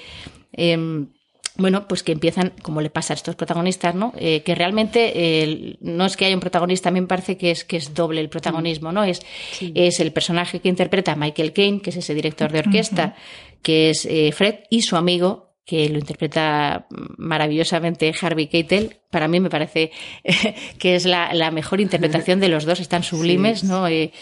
[0.53, 1.11] em,
[1.59, 4.12] bueno, pues que empiezan, como le pasa a estos protagonistas, ¿no?
[4.16, 7.64] Eh, que realmente no es que haya un protagonista, a mí me parece que es,
[7.64, 9.05] que es doble el protagonismo, ¿no?
[9.05, 9.20] Es,
[9.61, 13.14] es el personaje que interpreta Michael Caine, que es ese director de orquesta,
[13.62, 16.87] que es eh, Fred, y su amigo que lo interpreta
[17.19, 18.99] maravillosamente Harvey Keitel.
[19.11, 19.91] Para mí me parece
[20.79, 23.89] que es la, mejor interpretación de los dos, están sublimes, ¿no?
[23.89, 24.12] Eh,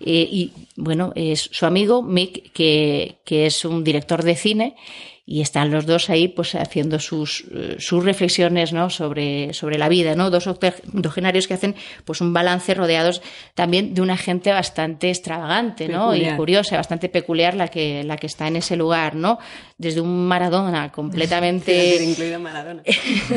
[0.00, 4.74] eh, y bueno, es su amigo Mick, que, que es un director de cine
[5.30, 8.88] y están los dos ahí pues haciendo sus, eh, sus reflexiones ¿no?
[8.88, 10.30] sobre, sobre la vida, ¿no?
[10.30, 11.74] Dos octogenarios que hacen
[12.06, 13.20] pues un balance rodeados
[13.54, 16.14] también de una gente bastante extravagante, ¿no?
[16.14, 19.38] Y curiosa, bastante peculiar la que, la que está en ese lugar, ¿no?
[19.78, 22.02] Desde un Maradona completamente.
[22.02, 22.82] incluido Maradona.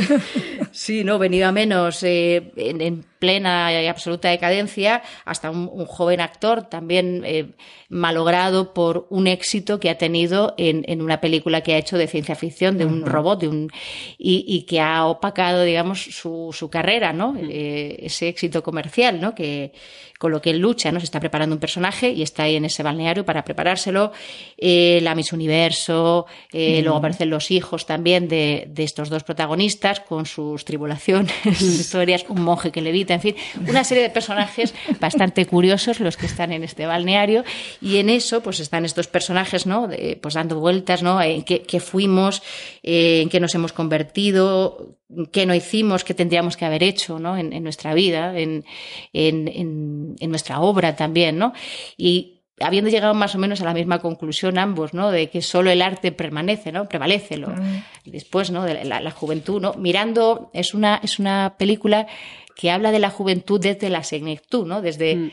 [0.71, 6.63] sí, no, venido a menos, eh, en, plena y absoluta decadencia, hasta un, joven actor
[6.63, 7.51] también eh,
[7.87, 12.07] malogrado por un éxito que ha tenido en, en una película que ha hecho de
[12.07, 13.69] ciencia ficción, de un robot, de un,
[14.17, 17.37] y, que ha opacado, digamos, su, su carrera, ¿no?
[17.37, 19.35] Eh, ese éxito comercial, ¿no?
[19.35, 19.73] Que,
[20.21, 20.99] con lo que él lucha, ¿no?
[20.99, 24.11] Se está preparando un personaje y está ahí en ese balneario para preparárselo.
[24.55, 29.99] Eh, la Miss Universo, eh, luego aparecen los hijos también de, de, estos dos protagonistas
[29.99, 33.35] con sus tribulaciones, historias, un monje que levita, en fin,
[33.67, 37.43] una serie de personajes bastante curiosos los que están en este balneario
[37.81, 39.89] y en eso pues están estos personajes, ¿no?
[40.21, 41.19] pues dando vueltas, ¿no?
[41.19, 42.43] En qué, fuimos,
[42.83, 44.99] eh, en qué nos hemos convertido,
[45.31, 47.37] qué no hicimos, qué tendríamos que haber hecho ¿no?
[47.37, 48.65] en, nuestra vida, en,
[49.13, 51.53] en, en, nuestra obra también, ¿no?
[51.97, 55.11] Y habiendo llegado más o menos a la misma conclusión ambos, ¿no?
[55.11, 56.87] De que solo el arte permanece, ¿no?
[56.87, 57.83] Prevalece, lo, mm.
[58.05, 58.63] después, ¿no?
[58.63, 59.73] De la, juventud, ¿no?
[59.73, 62.07] Mirando, es una, es una película
[62.55, 64.81] que habla de la juventud desde la senectud, ¿no?
[64.81, 65.15] Desde...
[65.15, 65.31] Mm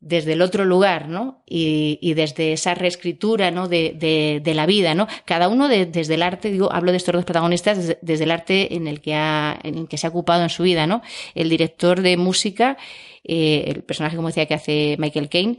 [0.00, 1.42] desde el otro lugar, ¿no?
[1.46, 3.68] Y, y desde esa reescritura, ¿no?
[3.68, 5.08] De, de, de, la vida, ¿no?
[5.24, 8.86] Cada uno desde el arte, digo, hablo de estos dos protagonistas desde, el arte en
[8.88, 11.02] el que ha, en el que se ha ocupado en su vida, ¿no?
[11.34, 12.76] El director de música,
[13.24, 15.58] eh, el personaje, como decía, que hace Michael Caine,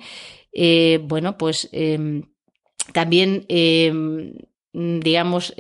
[0.53, 2.21] eh, bueno, pues eh,
[2.93, 4.33] también, em,
[4.71, 5.53] digamos,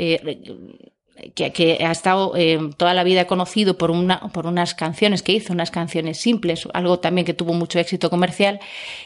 [1.35, 5.53] que, ha estado eh, toda la vida conocido por, una, por unas canciones que hizo,
[5.53, 8.59] unas canciones simples, algo también que tuvo mucho éxito comercial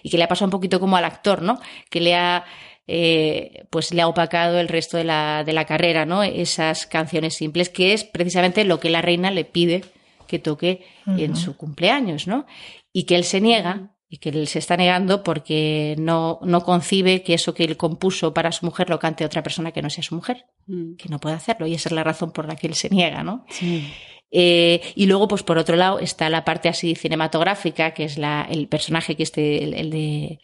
[0.04, 1.60] y que le ha pasado un poquito como al actor, ¿no?
[1.90, 2.46] Que le ha,
[2.88, 6.24] eh, pues le ha opacado el resto de la, de la carrera, ¿no?
[6.24, 9.84] Esas canciones simples, que es precisamente lo que la reina le pide
[10.28, 12.46] que toque en su cumpleaños, ¿no?
[12.94, 17.24] Y que él se niega y que él se está negando porque no, no concibe
[17.24, 20.04] que eso que él compuso para su mujer lo cante otra persona que no sea
[20.04, 20.96] su mujer, mm.
[20.96, 23.24] que no puede hacerlo y esa es la razón por la que él se niega,
[23.24, 23.46] ¿no?
[24.30, 28.46] Eh, y luego, pues por otro lado, está la parte así cinematográfica, que es la,
[28.52, 30.42] el personaje que este, el de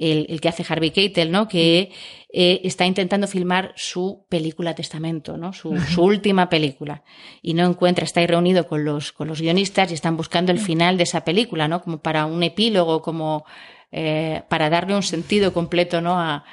[0.00, 1.46] el, que hace Harvey Keitel, ¿no?
[1.46, 1.92] Que
[2.32, 5.52] eh, está intentando filmar su película Testamento, ¿no?
[5.52, 7.02] Su, última película.
[7.42, 10.58] Y no encuentra, está ahí reunido con los, con los guionistas y están buscando el
[10.58, 11.82] final de esa película, ¿no?
[11.82, 13.44] Como para un epílogo, como
[13.92, 16.20] eh, para darle un sentido completo ¿no?
[16.20, 16.44] a,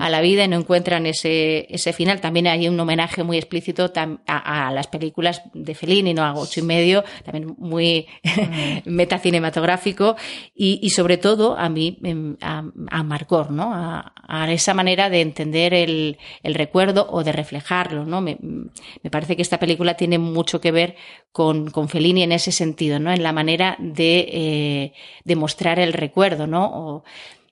[0.00, 2.22] a, la vida y no encuentran ese, ese final.
[2.22, 6.24] También hay un homenaje muy explícito a, a las películas de Fellini, ¿no?
[6.24, 8.80] a ocho y medio, también muy mm.
[8.90, 10.16] metacinematográfico
[10.54, 13.74] y, y, sobre todo a mí, em, a, a Marcor, ¿no?
[13.74, 18.06] a, a esa manera de entender el, el recuerdo o de reflejarlo.
[18.06, 18.22] ¿no?
[18.22, 20.96] Me, me, parece que esta película tiene mucho que ver
[21.30, 23.12] con, con Fellini en ese sentido, ¿no?
[23.12, 24.92] en la manera de, eh,
[25.24, 26.85] de mostrar el recuerdo, ¿no?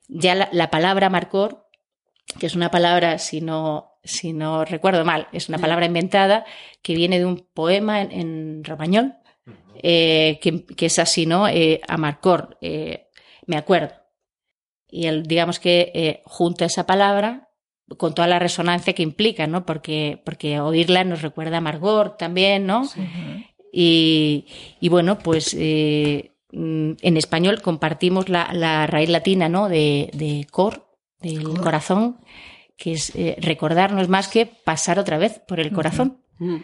[0.07, 1.67] Ya la, palabra marcor,
[2.39, 6.45] que es una palabra, si no, si no recuerdo mal, es una palabra inventada
[6.81, 9.15] que viene de un poema en, en romañol,
[9.81, 11.47] eh, que, es así, ¿no?
[11.47, 13.07] Eh, amarcor, eh,
[13.45, 13.93] me acuerdo.
[14.89, 17.49] Y el, digamos que eh, junto a esa palabra,
[17.97, 19.65] con toda la resonancia que implica, ¿no?
[19.65, 22.89] Porque, porque oírla nos recuerda a Margot también, ¿no?
[23.71, 24.47] Y,
[24.79, 29.67] y, bueno, pues eh, en español compartimos la, la raíz latina ¿no?
[29.67, 30.87] de, de cor,
[31.21, 32.19] del corazón,
[32.77, 36.21] que es eh, recordarnos más que pasar otra vez por el corazón.
[36.39, 36.57] Mm.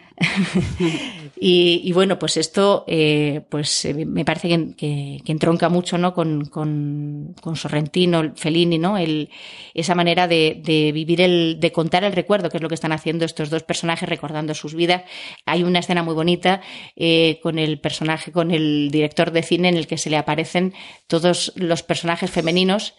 [1.40, 5.98] y, y, bueno, pues esto eh, pues eh, me parece que, que, que, entronca mucho
[5.98, 6.14] ¿no?
[6.14, 8.98] con, con, con Sorrentino, Fellini, ¿no?
[8.98, 9.30] El,
[9.74, 12.92] esa manera de, de, vivir el, de contar el recuerdo, que es lo que están
[12.92, 15.04] haciendo estos dos personajes recordando sus vidas.
[15.46, 16.62] Hay una escena muy bonita
[16.98, 20.74] eh, con el personaje, con el director de cine en el que se le aparecen
[21.08, 22.94] todos los personajes femeninos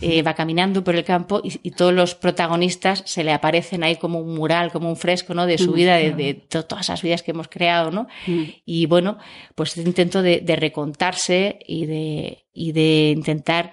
[0.00, 3.94] eh, va caminando por el campo y, y, todos los protagonistas se le aparecen ahí
[3.94, 5.46] como un mural, como un fresco, ¿no?
[5.46, 8.08] De su mm, vida, de, de, todas esas vidas que hemos creado, ¿no?
[8.26, 8.42] Mm.
[8.64, 9.18] Y bueno,
[9.54, 13.72] pues este intento de, de, recontarse y de, y de intentar,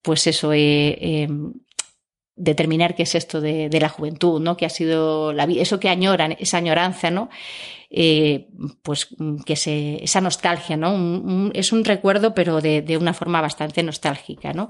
[0.00, 1.28] pues eso, eh, eh,
[2.34, 4.56] determinar qué es esto de, de, la juventud, ¿no?
[4.56, 7.28] Que ha sido la vida, eso que añoran, esa añoranza, ¿no?
[7.90, 8.48] Eh,
[8.82, 9.08] pues
[9.46, 11.50] que se, esa nostalgia, ¿no?
[11.54, 14.68] Es un recuerdo, pero de, de, una forma bastante nostálgica, ¿no?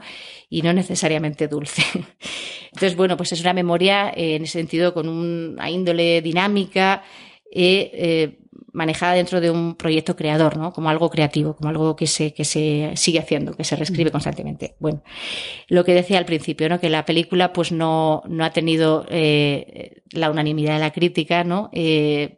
[0.48, 1.82] Y no necesariamente dulce.
[2.72, 7.02] Entonces, bueno, pues es una memoria eh, en ese sentido con una índole dinámica,
[7.50, 8.38] eh, eh,
[8.72, 10.72] manejada dentro de un proyecto creador, ¿no?
[10.72, 14.76] Como algo creativo, como algo que se, que se sigue haciendo, que se reescribe constantemente.
[14.78, 15.02] Bueno,
[15.68, 16.78] lo que decía al principio, ¿no?
[16.78, 21.70] Que la película, pues no, no ha tenido eh, la unanimidad de la crítica, ¿no?
[21.72, 22.37] Eh,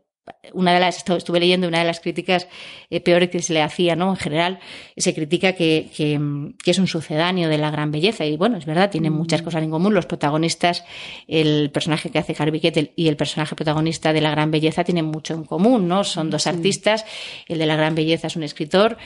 [0.52, 2.48] una de las, estuve leyendo una de las críticas
[2.90, 4.10] eh, peores que se le hacía, ¿no?
[4.10, 4.58] En general,
[4.96, 6.20] se critica que, que,
[6.62, 8.24] que, es un sucedáneo de la gran belleza.
[8.24, 9.94] Y bueno, es verdad, tienen muchas cosas en común.
[9.94, 10.84] Los protagonistas,
[11.28, 12.60] el personaje que hace Harvey
[12.96, 16.04] y el personaje protagonista de la gran belleza tienen mucho en común, ¿no?
[16.04, 17.04] Son dos artistas.
[17.46, 18.96] El de la gran belleza es un escritor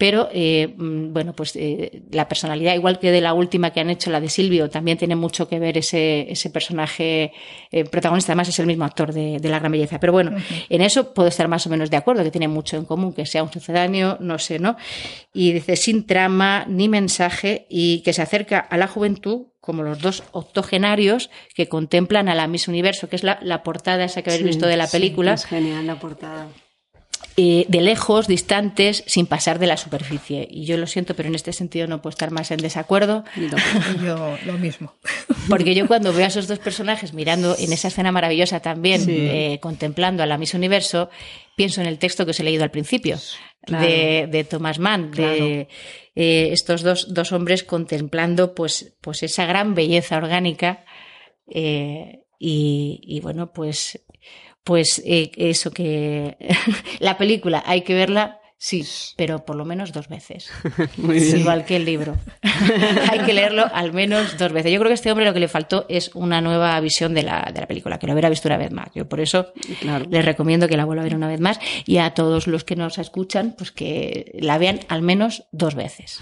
[0.00, 3.90] pero eh, mm, bueno, pues eh, la personalidad, igual que de la última que han
[3.90, 7.34] hecho, la de Silvio, también tiene mucho que ver ese, ese personaje
[7.70, 10.00] eh, protagonista, además es el mismo actor de, de La Gran Belleza.
[10.00, 10.66] Pero bueno, uh -huh.
[10.70, 13.26] en eso puedo estar más o menos de acuerdo, que tiene mucho en común, que
[13.26, 14.78] sea un sucedáneo, no sé, ¿no?
[15.34, 20.00] Y dice, sin trama ni mensaje y que se acerca a la juventud como los
[20.00, 24.30] dos octogenarios que contemplan a la Miss Universo, que es la, la portada esa que
[24.30, 25.36] habéis sí, visto de la película.
[25.36, 26.46] Sí, es genial la portada
[27.36, 30.46] eh, de lejos, distantes, sin pasar de la superficie.
[30.50, 33.24] Y yo lo siento, pero en este sentido no puedo estar más en desacuerdo.
[34.04, 34.94] yo lo mismo.
[35.48, 39.12] Porque yo cuando veo a esos dos personajes mirando en esa escena maravillosa también, sí.
[39.16, 41.08] eh, contemplando a la Miss Universo,
[41.56, 43.18] pienso en el texto que os he leído al principio,
[43.62, 43.86] claro.
[43.86, 45.32] de, de, Thomas Mann, claro.
[45.32, 45.68] de
[46.14, 50.84] eh, estos dos, dos, hombres contemplando pues, pues esa gran belleza orgánica.
[51.46, 54.00] Eh, y, y bueno, pues
[54.64, 56.36] pues eh, eso que
[57.00, 58.84] la película hay que verla Sí,
[59.16, 60.50] pero por lo menos dos veces.
[60.98, 61.38] Muy bien.
[61.38, 62.18] Igual que el libro.
[63.10, 64.70] Hay que leerlo al menos dos veces.
[64.70, 67.22] Yo creo que a este hombre lo que le faltó es una nueva visión de
[67.22, 68.88] la, de la película, que lo hubiera visto una vez más.
[68.94, 70.04] Yo por eso claro.
[70.10, 72.76] les recomiendo que la vuelva a ver una vez más y a todos los que
[72.76, 76.18] nos escuchan, pues que la vean al menos dos veces.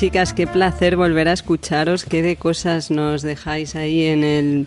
[0.00, 2.06] Chicas, qué placer volver a escucharos.
[2.06, 4.66] Qué de cosas nos dejáis ahí en el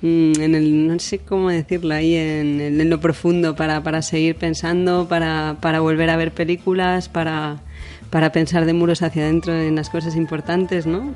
[0.00, 4.36] mm, en el, no sé cómo decirlo, ahí en, en lo profundo para, para seguir
[4.36, 7.60] pensando, para, para volver a ver películas, para,
[8.08, 11.14] para pensar de muros hacia adentro en las cosas importantes, ¿no?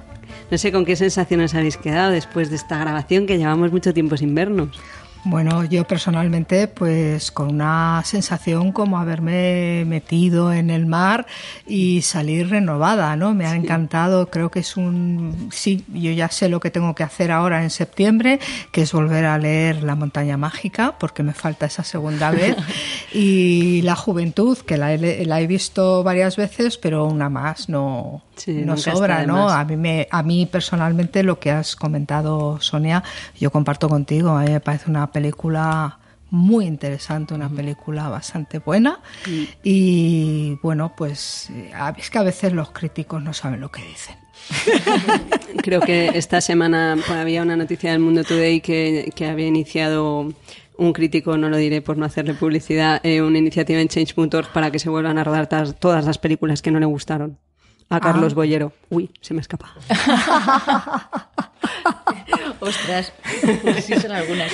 [0.51, 4.19] No sé con qué sensaciones habéis quedado después de esta grabación que llevamos mucho tiempo
[4.19, 4.79] sin vernos.
[5.27, 11.27] Bueno, yo personalmente, pues con una sensación como haberme metido en el mar
[11.67, 13.33] y salir renovada, ¿no?
[13.33, 15.49] Me ha encantado, creo que es un.
[15.51, 18.39] Sí, yo ya sé lo que tengo que hacer ahora en septiembre,
[18.71, 22.57] que es volver a leer La Montaña Mágica, porque me falta esa segunda vez.
[23.15, 28.23] y La Juventud, que la he, la he visto varias veces, pero una más no,
[28.47, 29.49] no sobra, ¿no?
[29.49, 33.03] A mí, me, a mí personalmente lo que has comentado, Sonia,
[33.39, 35.99] yo comparto contigo, a mí me parece una película
[36.31, 38.99] muy interesante, una película bastante buena
[39.63, 44.17] y bueno, pues eh, es que a veces los críticos no saben lo que dicen.
[45.63, 50.33] Creo que esta semana había una noticia del Mundo Today que, que había iniciado
[50.77, 54.73] un crítico, no lo diré por no hacerle publicidad, eh, una iniciativa en Change.org para
[54.73, 57.39] que se vuelvan a rodar todas las películas que no le gustaron
[57.89, 58.37] a Carlos ah.
[58.37, 58.73] Boyero.
[58.91, 59.75] Uy, se me escapa.
[62.61, 63.13] Ostras,
[63.83, 64.53] sí son algunas.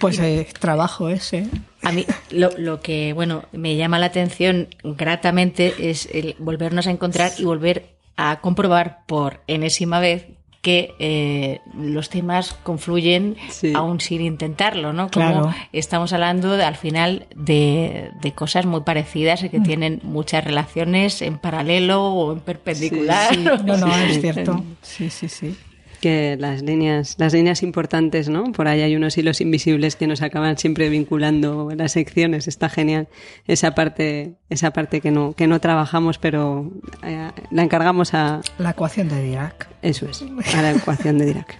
[0.00, 1.46] Pues eh, trabajo ese.
[1.82, 6.90] A mí lo, lo, que, bueno, me llama la atención gratamente es el volvernos a
[6.90, 10.26] encontrar y volver a comprobar por enésima vez
[10.62, 13.36] que eh, los temas confluyen
[13.74, 15.10] aún sin intentarlo, ¿no?
[15.10, 19.62] Como estamos hablando al final de, de, cosas muy parecidas y que mm.
[19.64, 23.36] tienen muchas relaciones en paralelo o en perpendicular.
[23.38, 24.62] No, no, es cierto.
[24.82, 25.56] Sí, sí, sí
[26.02, 28.50] que las líneas, las líneas importantes, ¿no?
[28.50, 32.48] Por ahí hay unos hilos invisibles que nos acaban siempre vinculando las secciones.
[32.48, 33.08] Está genial
[33.46, 36.72] esa parte, esa parte que no, que no trabajamos, pero
[37.04, 39.68] eh, la encargamos a la ecuación de Dirac.
[39.80, 40.22] Eso es,
[40.54, 41.56] a la ecuación de Dirac.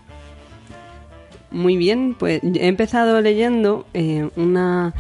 [1.53, 4.93] Muy bien, pues he empezado leyendo eh, una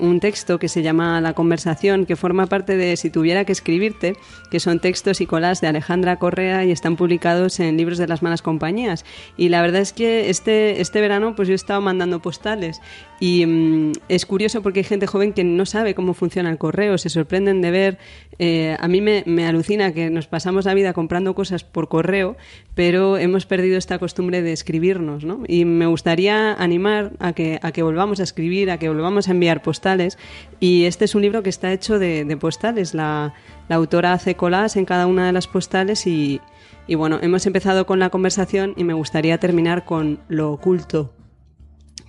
[0.00, 4.16] un texto que se llama La conversación, que forma parte de Si tuviera que escribirte,
[4.50, 8.22] que son textos y colas de Alejandra Correa y están publicados en libros de las
[8.22, 9.04] malas compañías.
[9.36, 12.80] Y la verdad es que este, este verano pues yo he mandando postales
[13.20, 16.96] y mm, es curioso porque hay gente joven que no sabe cómo funciona el correo,
[16.96, 17.98] se sorprenden de ver.
[18.38, 22.38] Eh, a mí me, me, alucina que nos pasamos la vida comprando cosas por correo,
[22.74, 25.42] pero hemos perdido esta costumbre de escribirnos, ¿no?
[25.46, 29.32] Y me gustaría animar a que, a que volvamos a escribir, a que volvamos a
[29.32, 30.16] enviar postales.
[30.58, 32.94] Y este es un libro que está hecho de, de postales.
[32.94, 33.34] La,
[33.68, 36.40] la, autora hace colas en cada una de las postales y,
[36.86, 41.12] y bueno, hemos empezado con la conversación y me gustaría terminar con lo oculto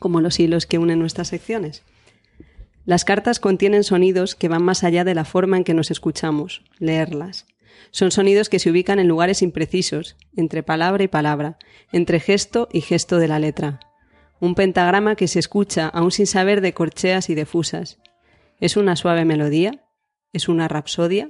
[0.01, 1.83] como los hilos que unen nuestras secciones.
[2.85, 6.63] Las cartas contienen sonidos que van más allá de la forma en que nos escuchamos,
[6.79, 7.45] leerlas.
[7.91, 11.59] Son sonidos que se ubican en lugares imprecisos, entre palabra y palabra,
[11.91, 13.79] entre gesto y gesto de la letra.
[14.39, 17.99] Un pentagrama que se escucha aún sin saber de corcheas y de fusas.
[18.59, 19.85] ¿Es una suave melodía?
[20.33, 21.27] ¿Es una rapsodia?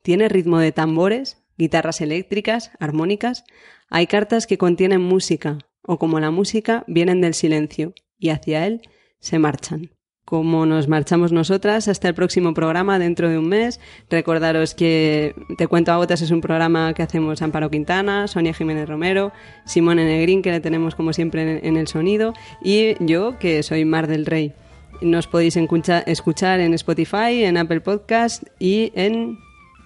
[0.00, 1.44] ¿Tiene ritmo de tambores?
[1.58, 2.70] ¿Guitarras eléctricas?
[2.80, 3.44] ¿Armónicas?
[3.90, 8.82] Hay cartas que contienen música, o como la música, vienen del silencio, y hacia él
[9.20, 9.90] se marchan.
[10.24, 13.78] Como nos marchamos nosotras hasta el próximo programa dentro de un mes.
[14.08, 18.88] Recordaros que Te Cuento a Gotas es un programa que hacemos Amparo Quintana, Sonia Jiménez
[18.88, 19.32] Romero,
[19.66, 22.32] Simone Negrín, que le tenemos como siempre en el sonido,
[22.62, 24.54] y yo, que soy Mar del Rey.
[25.02, 29.38] Nos podéis escuchar en Spotify, en Apple Podcast y en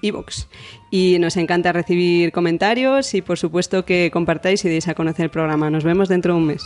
[0.03, 0.47] iVoox.
[0.91, 5.31] Y nos encanta recibir comentarios y por supuesto que compartáis y deis a conocer el
[5.31, 5.71] programa.
[5.71, 6.63] Nos vemos dentro de un mes.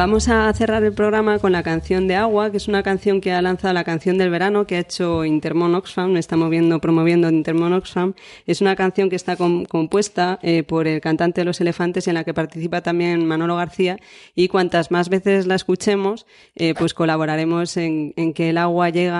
[0.00, 3.32] Vamos a cerrar el programa con la canción de Agua, que es una canción que
[3.32, 7.74] ha lanzado la canción del verano que ha hecho Intermon Oxfam, está moviendo, promoviendo Intermon
[7.74, 8.14] Oxfam.
[8.46, 12.24] Es una canción que está compuesta eh, por el cantante de Los Elefantes en la
[12.24, 13.98] que participa también Manolo García
[14.34, 16.24] y cuantas más veces la escuchemos,
[16.56, 19.10] eh, pues colaboraremos en, que el agua llegue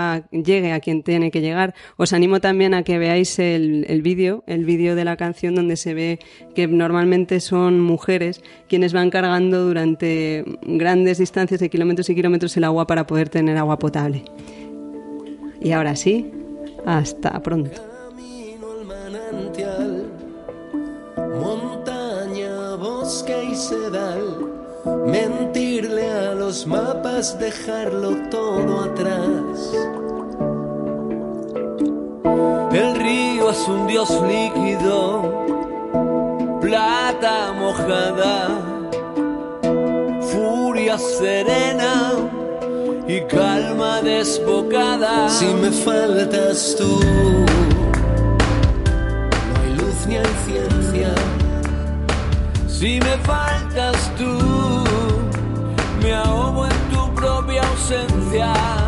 [0.72, 1.74] a quien tiene que llegar.
[1.98, 5.76] Os animo también a que veáis el, el vídeo, el vídeo de la canción donde
[5.76, 6.20] se ve
[6.54, 10.42] que normalmente son mujeres quienes van cargando durante
[10.78, 14.24] grandes distancias de kilómetros y kilómetros el agua para poder tener agua potable.
[15.60, 16.32] Y ahora sí,
[16.86, 17.70] hasta pronto.
[21.40, 24.48] montaña, bosque y sedal,
[25.06, 29.72] mentirle a los mapas, dejarlo todo atrás.
[32.72, 35.44] El río es un dios líquido,
[36.60, 38.69] plata mojada
[40.98, 42.12] serena
[43.06, 45.28] y calma desbocada.
[45.28, 47.00] Si me faltas tú,
[49.48, 51.14] no hay luz ni hay ciencia.
[52.68, 54.38] Si me faltas tú,
[56.02, 58.79] me ahogo en tu propia ausencia.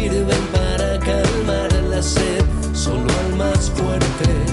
[0.00, 4.50] Sirven para calmar la sed, solo al más fuerte.